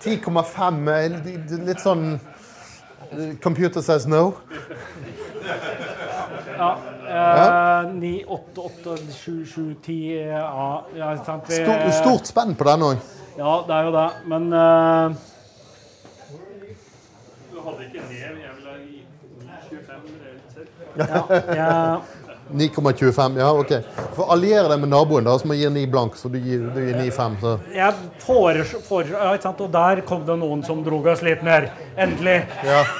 [0.00, 2.06] 10,5 er litt- litt sånn
[3.12, 4.34] eh, Computer says no.
[6.56, 6.76] Ja.
[7.08, 11.48] Eh, 9, 8, 8, 7, 7, 10 Ja, ja ikke sant.
[11.48, 12.96] Vi- Stort, stort spenn på den òg.
[13.38, 14.10] Ja, det er jo det.
[14.30, 15.14] Men uh,
[17.52, 19.06] Du hadde ikke nev, jeg ville ha i
[19.68, 20.68] 25 reelt sett.
[20.96, 22.00] jeg,
[22.52, 23.38] 9,25.
[23.40, 23.72] Ja, OK.
[24.16, 26.98] For alliere deg med naboen, da, som gir 9 blank, så du gir, du gir
[27.00, 27.36] 9,5.
[27.40, 27.54] Så.
[27.74, 29.60] jeg foreslår foreslår- ja, ikke sant?
[29.64, 31.70] Og der kom det noen som drog oss litt ned.
[31.96, 32.42] Endelig.
[32.64, 32.84] Ja.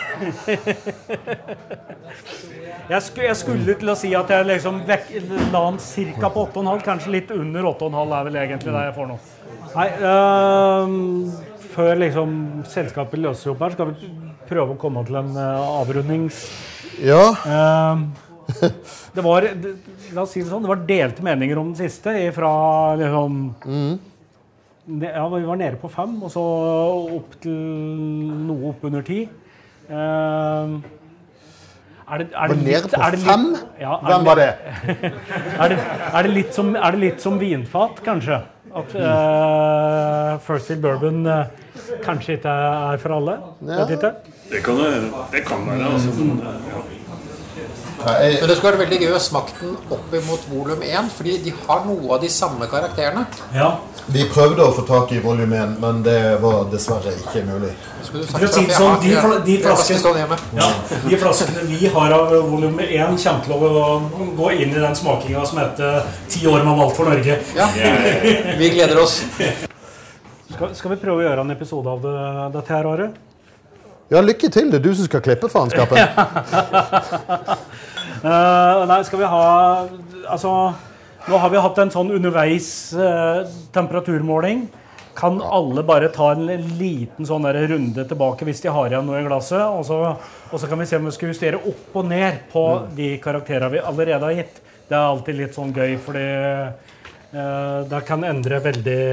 [2.84, 5.06] Jeg, sku, jeg skulle til å si at jeg liksom vekk,
[5.54, 5.78] la den
[6.20, 6.28] ca.
[6.34, 6.82] på 8,5.
[6.84, 9.16] Kanskje litt under 8,5 er vel egentlig det jeg får nå.
[9.74, 10.92] Nei, øh,
[11.72, 12.36] før liksom
[12.68, 14.10] selskapet løser opp her, skal vi
[14.50, 16.44] prøve å komme til en uh, avrundings...
[17.00, 17.22] ja.
[17.48, 18.04] Øhm,
[19.14, 19.46] det var
[20.14, 22.50] La oss si det sånn, det var delte meninger om den siste fra
[23.00, 23.94] liksom mm.
[25.00, 26.42] Ja, vi var nede på fem, og så
[27.16, 27.54] opp til
[28.44, 29.22] noe opp under ti.
[29.88, 30.74] Uh,
[32.04, 33.46] er det, er det Var nede litt- på er det fem?
[33.80, 34.50] Ja, Hvem var det?
[35.64, 38.42] Er det, er, det litt som, er det litt som vinfat, kanskje?
[38.74, 41.46] At uh, First Fill Bourbon uh,
[42.04, 43.38] kanskje ikke er for alle?
[43.64, 43.80] Ja.
[43.86, 44.12] Vet ikke.
[44.50, 45.00] Det kan, være.
[45.32, 46.12] det kan være, altså.
[46.20, 46.84] Men, ja.
[48.04, 51.54] Men det skulle vært veldig gøy å smake den opp imot volum 1, fordi de
[51.66, 53.26] har noe av de samme karakterene.
[53.54, 53.72] Ja.
[54.06, 57.72] vi prøvde å få tak i volum 1, men det var dessverre ikke mulig.
[58.04, 60.68] Sånn, de de flaskene- Ja,
[61.08, 64.00] De flaskene vi har av volum 1, kommer til å
[64.36, 67.38] gå inn i den smakinga som heter 'Ti år med valgt for Norge'.
[67.56, 67.66] Ja,
[68.58, 69.22] vi gleder oss.
[70.54, 73.14] Skal, skal vi prøve å gjøre en episode av det, dette her året?
[74.10, 74.70] Ja, lykke til.
[74.70, 75.98] Det er du som skal klippe faenskapet.
[78.24, 79.44] Eh, nei, skal vi ha
[80.32, 80.50] Altså,
[81.28, 83.44] nå har vi hatt en sånn underveis uh,
[83.74, 84.62] temperaturmåling.
[85.16, 86.46] Kan alle bare ta en
[86.78, 89.60] liten sånn der runde tilbake hvis de har igjen noe i glasset?
[89.68, 89.98] Og så,
[90.48, 92.64] og så kan vi se om vi skal justere opp og ned på
[92.96, 94.62] de karakterene vi allerede har gitt.
[94.88, 96.24] Det er alltid litt sånn gøy, fordi
[97.36, 99.04] uh, det kan endre veldig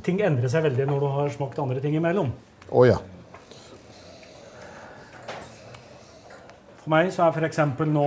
[0.00, 2.30] Ting endrer seg veldig når du har smakt andre ting imellom.
[2.72, 2.96] Oh, ja.
[6.88, 7.58] For meg så er f.eks.
[7.84, 8.02] nå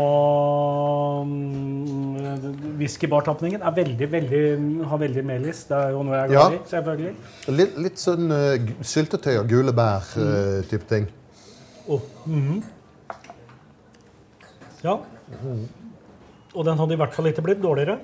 [1.30, 2.46] mm,
[2.80, 4.40] whiskybartapningen er veldig, veldig,
[4.90, 5.60] har veldig melis.
[5.70, 7.12] Det er jo noe jeg er glad i, selvfølgelig.
[7.60, 11.06] Litt, litt sånn uh, syltetøy og gule bær-type ting.
[11.94, 12.64] Og, -hmm.
[14.82, 14.98] Ja.
[16.56, 18.00] Og den hadde i hvert fall ikke blitt dårligere.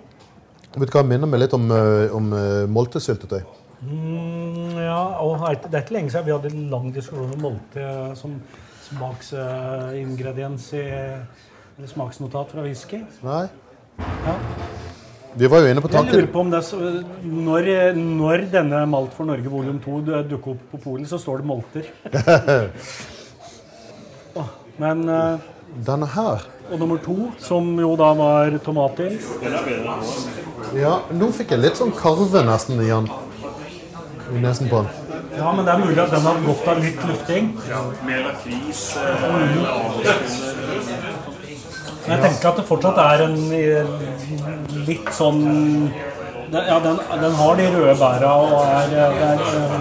[0.78, 3.41] Vet du hva, minner meg litt om, uh, om uh, moltesyltetøy.
[3.82, 8.13] Mm, ja, og det er ikke lenge siden vi hadde en lang diskusjon om molte
[8.13, 8.38] som
[8.88, 10.83] smaksingrediens i
[11.77, 13.03] eller smaksnotat fra whisky.
[13.21, 13.45] Nei?
[13.99, 14.35] Ja.
[15.38, 16.77] Vi var jo inne på Jeg lurer på om det så,
[17.21, 19.99] når, når denne Malt for Norge volum 2
[20.31, 21.91] dukker opp på polet, så står det molter.
[24.41, 24.49] Åh,
[24.81, 25.45] Men eh,
[25.85, 29.13] Denne her Og nummer to, som jo da var tomater.
[30.75, 33.07] Ja, nå fikk jeg litt sånn karve nesten i den.
[34.33, 35.06] I nesen på den.
[35.38, 37.49] Ja, men det er mulig at den har godt av litt lufting.
[37.69, 39.25] Ja, med lakris eh.
[42.07, 43.89] Men jeg tenker at det fortsatt er en eh,
[44.88, 45.41] litt sånn
[46.53, 49.75] Ja, den, den har de røde bæra og er Det er, eh,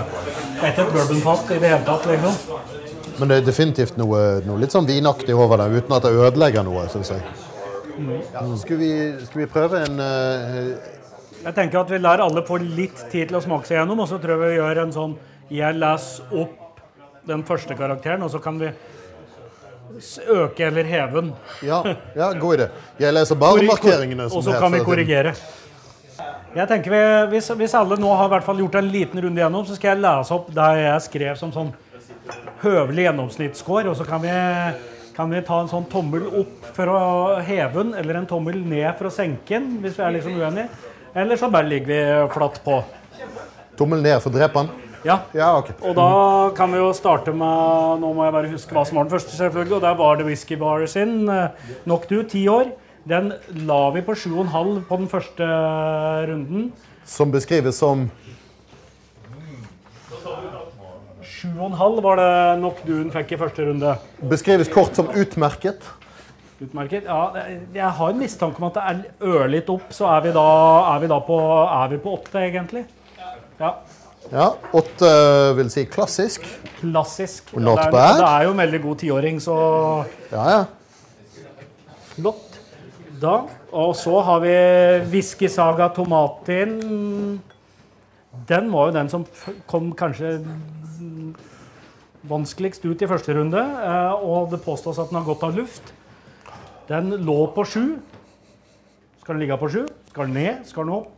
[0.56, 2.34] det er ikke et bourbonfat i det hele tatt, liksom.
[3.16, 6.66] Men det er definitivt noe, noe litt sånn vinaktig over det, uten at det ødelegger
[6.66, 7.22] noe, syns jeg.
[8.32, 8.90] Ja, skal, vi,
[9.24, 10.74] skal vi prøve en uh,
[11.44, 14.10] Jeg tenker at vi lar alle få litt tid til å smake seg gjennom, og
[14.10, 15.14] så tror jeg vi gjør en sånn
[15.50, 16.80] Jeg leser opp
[17.26, 18.70] den første karakteren, og så kan vi
[20.26, 21.30] øke eller heve den.
[21.62, 21.82] Ja,
[22.16, 22.66] ja god idé.
[22.98, 24.26] Jeg leser bare Korri- markeringene.
[24.30, 25.34] Og så kan vi korrigere.
[26.56, 27.00] Jeg tenker vi,
[27.34, 30.46] hvis, hvis alle nå har gjort en liten runde gjennom, så skal jeg lese opp
[30.56, 31.72] det jeg skrev som sånn
[32.62, 34.32] høvelig gjennomsnittsscore, og så kan vi,
[35.14, 37.02] kan vi ta en sånn tommel opp for å
[37.44, 40.68] heve den, eller en tommel ned for å senke den, hvis vi er liksom uenige.
[41.16, 42.00] Eller så bare ligger vi
[42.34, 42.80] flatt på.
[43.76, 44.72] Tommel ned for å drepe han?
[45.04, 45.20] Ja.
[45.36, 45.74] Ja, okay.
[45.82, 46.08] Og da
[46.56, 49.36] kan vi jo starte med Nå må jeg bare huske hva som var den første,
[49.36, 49.76] selvfølgelig.
[49.78, 51.28] Og der var det Whisky Bar sin.
[51.86, 52.72] Nok du, ti år.
[53.06, 53.32] Den
[53.68, 55.50] la vi på 7,5 på den første
[56.26, 56.72] runden.
[57.06, 58.08] Som beskrives som
[61.36, 62.32] 7,5 var det
[62.62, 63.94] nok du fikk i første runde.
[64.30, 65.86] Beskrives kort som utmerket.
[66.62, 67.04] Utmerket.
[67.04, 70.46] Ja, jeg har en mistanke om at det er ørlitt opp, så er vi da,
[70.94, 71.36] er vi da på,
[71.66, 72.86] er vi på 8, egentlig.
[73.60, 73.74] Ja.
[74.32, 75.08] Ja, Åtte
[75.56, 76.46] vil si klassisk.
[76.80, 77.52] Klassisk.
[77.54, 78.16] Og not det, er, bad.
[78.20, 79.56] det er jo en veldig god tiåring, så
[80.32, 80.64] Ja, ja.
[82.16, 82.58] Flott.
[83.22, 83.36] Da.
[83.72, 84.54] Og så har vi
[85.12, 87.40] Whiskysaga Tomatin.
[88.48, 89.24] Den var jo den som
[89.70, 90.34] kom kanskje
[92.26, 93.60] vanskeligst ut i første runde.
[93.60, 95.92] eh, Og det påstås at den har gått av luft.
[96.88, 97.98] Den lå på sju.
[99.22, 99.86] Skal den ligge på sju?
[100.10, 100.66] Skal den ned?
[100.66, 101.12] Skal den opp?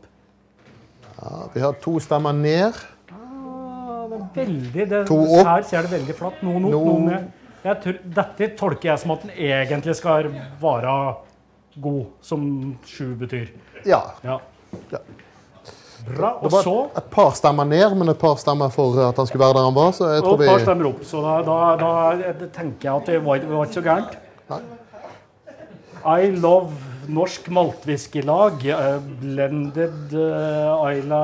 [1.22, 1.48] ja.
[1.54, 2.74] Vi har to stemmer ned.
[4.38, 5.46] Veldig, det, To opp.
[5.46, 6.42] Her ser det veldig flatt.
[6.46, 6.84] Noen opp, No.
[6.84, 7.30] noen ned.
[7.64, 10.28] Jeg tror, dette tolker jeg som at den egentlig skal
[10.62, 10.92] være
[11.82, 12.44] god, som
[12.86, 13.48] sju betyr.
[13.86, 14.02] Ja.
[14.24, 14.38] Ja.
[14.92, 15.02] Ja.
[16.08, 16.30] Bra.
[16.46, 19.58] Og så et par stemmer ned, men et par stemmer for at han skulle være
[19.58, 19.90] der han var.
[19.92, 21.02] Så jeg tror og et par stemmer opp.
[21.04, 24.18] Så da, da, da tenker jeg at det var, det var ikke så gærent.
[24.48, 24.60] Nei.
[26.08, 26.72] I love
[27.10, 28.64] norsk maltwhiskylag.
[28.70, 31.22] Uh, Blended uh, Ayla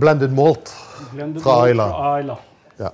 [0.00, 0.70] Blended malt
[1.12, 1.88] Blended fra Aila.
[1.90, 2.36] Fra Aila.
[2.80, 2.90] Ja.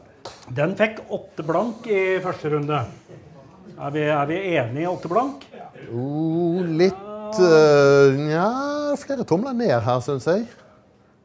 [0.49, 2.81] Den fikk åtte blank i første runde.
[3.81, 5.45] Er vi, er vi enige i åtte blank?
[5.95, 7.07] Oh, litt
[8.19, 8.49] Nja,
[8.99, 10.49] flere tomler ned her, syns jeg.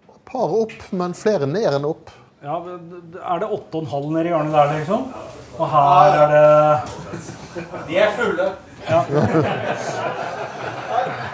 [0.05, 2.11] Et par opp, men flere ned enn opp.
[2.45, 5.07] Ja, Er det åtte og en halv nedi hjørnet der, liksom?
[5.55, 8.51] Og her er det De er fulle.
[8.85, 9.01] Nei,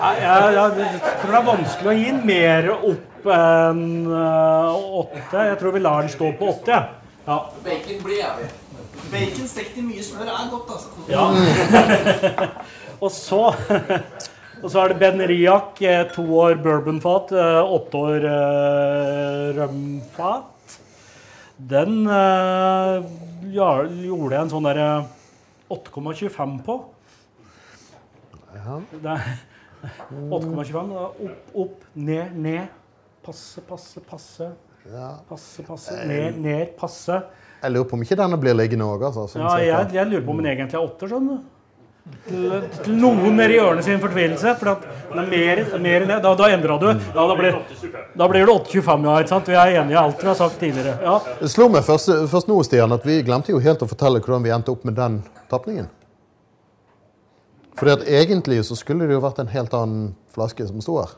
[0.01, 5.45] jeg, jeg, jeg tror det er vanskelig å gi den mer opp enn øh, åtte.
[5.51, 6.81] Jeg tror vi lar den stå på åtte.
[7.27, 7.37] Ja.
[7.65, 8.49] Bacon blir jævlig.
[9.11, 10.89] Bacon stekt i mye smør er godt, altså.
[11.11, 11.25] Ja.
[13.03, 13.43] og så
[14.61, 20.75] og så er det Ben Riak, eh, to år bourbonfat, eh, åtte år eh, rømfat.
[21.71, 23.07] Den eh,
[23.55, 23.69] ja,
[24.05, 24.89] gjorde jeg en sånn derre
[25.73, 26.77] 8,25 på.
[28.51, 29.25] Det er
[29.81, 30.89] 8,25.
[30.93, 31.05] da.
[31.09, 32.67] Opp, opp, ned, ned.
[33.25, 34.51] Passe, passe, passe.
[34.91, 35.13] Ja.
[35.29, 35.95] Passe, passe.
[36.09, 37.21] Ned, ned, passe.
[37.61, 39.27] Jeg lurer på om ikke denne blir liggende òg, altså.
[39.29, 41.33] sånn Ja, jeg, jeg lurer på om den egentlig er åtter, Sånn.
[42.25, 44.55] Til, til noen nedi hjørnet sin fortvilelse.
[44.57, 46.17] For at den er mer, enn det.
[46.25, 46.87] Da, da endra du.
[46.89, 47.59] Da, da, blir,
[48.17, 49.17] da blir det 8,25, ja.
[49.21, 49.51] ikke sant?
[49.53, 50.97] Vi er enige i alt vi har sagt tidligere.
[51.05, 51.19] Ja.
[51.43, 54.47] Det slo meg først, først nå, Stian, at vi glemte jo helt å fortelle hvordan
[54.47, 55.21] vi endte opp med den
[55.53, 55.91] tapningen.
[57.81, 61.15] Fordi at egentlig så skulle det jo vært en helt annen flaske som sto her.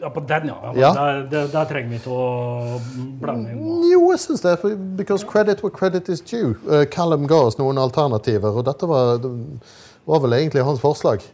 [0.00, 0.56] ja, på den, ja.
[0.64, 0.90] ja, Ja.
[0.94, 2.80] Der, der, der trenger vi ikke å
[3.22, 3.62] blande inn.
[3.88, 4.58] Jo, jeg syns det.
[4.98, 6.58] Because credit where credit is due.
[6.68, 9.30] Uh, Callum ga oss noen alternativer, og dette var, det
[10.04, 11.24] var vel egentlig hans forslag.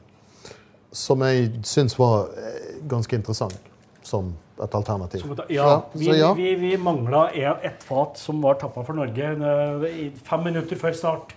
[0.95, 3.59] Som jeg syns var eh, ganske interessant
[4.07, 5.23] som et alternativ.
[5.23, 6.31] Så, ja, vi, så ja.
[6.35, 11.35] vi, vi mangla ett fat som var tappa for Norge eh, fem minutter før start.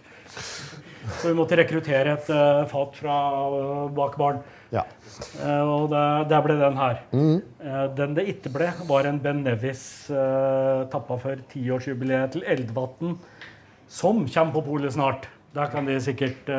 [1.19, 3.15] Så vi måtte rekruttere et uh, fat fra
[3.51, 4.43] uh, bak baren.
[4.73, 4.85] ja.
[5.43, 7.01] Eh, og det, der ble den her.
[7.13, 7.35] Mm.
[7.61, 13.13] Eh, den det ikke ble, var en Ben Nevis uh, tappa for tiårsjubileet til Eldvatn,
[13.91, 15.27] som kommer på polet snart.
[15.53, 16.49] Der kan de sikkert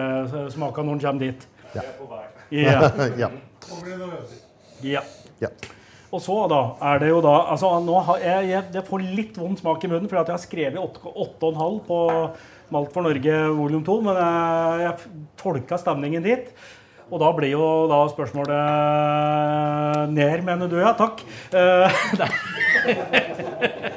[0.55, 1.49] smake når den kommer dit.
[1.74, 1.82] Ja.
[2.53, 3.18] Yeah.
[3.24, 3.30] ja.
[4.95, 5.03] ja.
[5.42, 5.51] ja.
[6.14, 6.61] Og så da
[6.92, 9.90] er det jo da altså nå har jeg, jeg, Det får litt vond smak i
[9.90, 11.99] munnen, for at jeg har skrevet 8,5 på
[12.73, 14.95] Malt for Norge volum 2, men jeg, jeg
[15.41, 16.49] tolka stemningen dit.
[17.12, 18.57] Og da blir jo da spørsmålet
[20.15, 20.79] Ned, mener du?
[20.81, 21.21] Ja, takk.
[21.53, 21.89] Eh.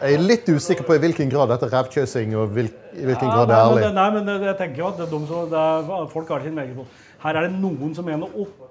[0.00, 3.28] Jeg er litt usikker på i hvilken grad dette er rævkjøsing, og hvil, i hvilken
[3.28, 3.88] grad det er ærlig.
[3.98, 6.56] Nei, men jeg tenker jo at det er de som, det er, folk har sin
[6.56, 6.86] mening på
[7.20, 8.62] Her er det noen som mener opp,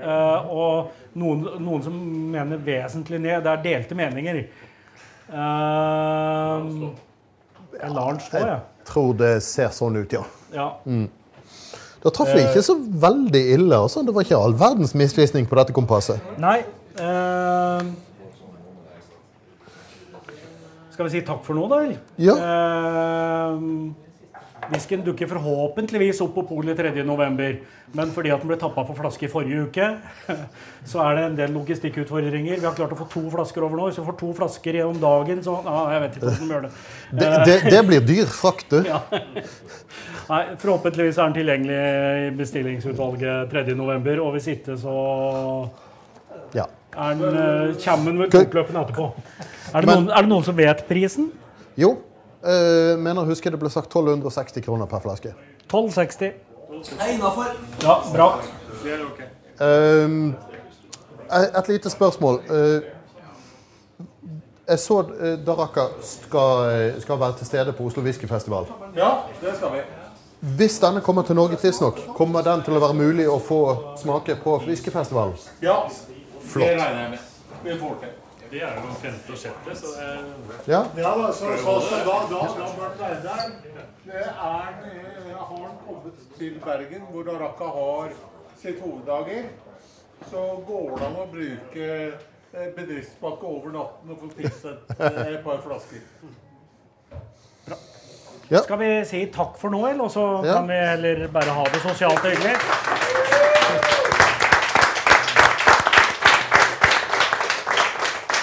[0.00, 1.98] eh, og noen, noen som
[2.32, 3.42] mener vesentlig ned.
[3.44, 4.40] Det er delte meninger.
[5.28, 6.72] Eh,
[7.76, 8.60] jeg lar den stå, jeg.
[8.88, 10.24] tror det ser sånn ut, ja.
[10.54, 10.68] Ja.
[11.98, 13.78] Da traff vi ikke så veldig ille.
[13.84, 14.04] Også.
[14.06, 16.22] Det var ikke all verdens misvisning på dette kompasset.
[16.40, 16.62] Nei
[16.98, 17.84] Uh...
[20.90, 21.76] Skal vi si takk for nå, da?
[22.18, 22.34] Ja.
[22.34, 23.60] Eh,
[24.68, 27.58] Whiskyen dukker forhåpentligvis opp på polet 3.11.
[27.96, 29.86] Men fordi at den ble tappa på flaske i forrige uke,
[30.90, 32.58] så er det en del logistikkutfordringer.
[32.60, 33.86] Vi har klart å få to flasker over nå.
[33.88, 36.66] Hvis vi får to flasker om dagen, så ah, Jeg vet ikke hvordan vi gjør
[36.66, 36.72] det.
[37.22, 38.82] Det, det, det blir dyr frakt, du.
[38.88, 39.00] Ja.
[40.28, 44.10] Nei, Forhåpentligvis er den tilgjengelig i bestillingsutvalget 3.11.
[44.20, 44.96] Og hvis ikke, så
[46.56, 46.66] Ja.
[46.96, 49.08] er den, eh, kommer den ved Skal- etterpå.
[49.72, 51.30] Er det, noen, er det noen som vet prisen?
[51.78, 51.94] Jo.
[52.38, 55.32] Uh, mener å huske det ble sagt 1260 kroner per flaske.
[55.66, 56.36] 1260.
[56.68, 57.56] Det er innafor.
[57.82, 58.28] Ja, bra.
[58.82, 59.24] Det er ok.
[59.58, 60.36] Um,
[61.58, 62.40] et lite spørsmål.
[62.46, 62.80] Uh,
[64.68, 68.70] jeg så uh, Daraka skal, skal være til stede på Oslo Whiskyfestival.
[68.96, 69.10] Ja,
[69.40, 69.82] det skal vi.
[70.40, 73.62] Hvis denne kommer til Norge tidsnok, kommer den til å være mulig å få
[73.98, 75.34] smake på whiskyfestivalen?
[75.62, 76.62] Ja, Flott.
[76.62, 77.24] det regner jeg med.
[77.64, 78.17] Vi får til.
[78.50, 80.80] Det er jo femte og sjette, så det Ja?
[80.96, 83.50] Ja, da, så, så, så da, da, da bør den være der.
[84.08, 88.14] Det er, eh, har han kommet til Bergen, hvor Daraka har
[88.62, 89.50] sitt hoveddager,
[90.30, 95.42] så går det an å bruke eh, bedriftspakke over natten og få fikset eh, et
[95.44, 96.00] par flasker.
[98.48, 98.62] Ja.
[98.64, 100.08] Skal vi si takk for nå, eller?
[100.08, 100.54] Så Ja.
[100.62, 102.56] kan vi heller bare ha det sosialt hyggelig?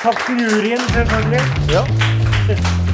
[0.05, 1.41] Takk til juryen, selvfølgelig.
[1.69, 1.81] ja.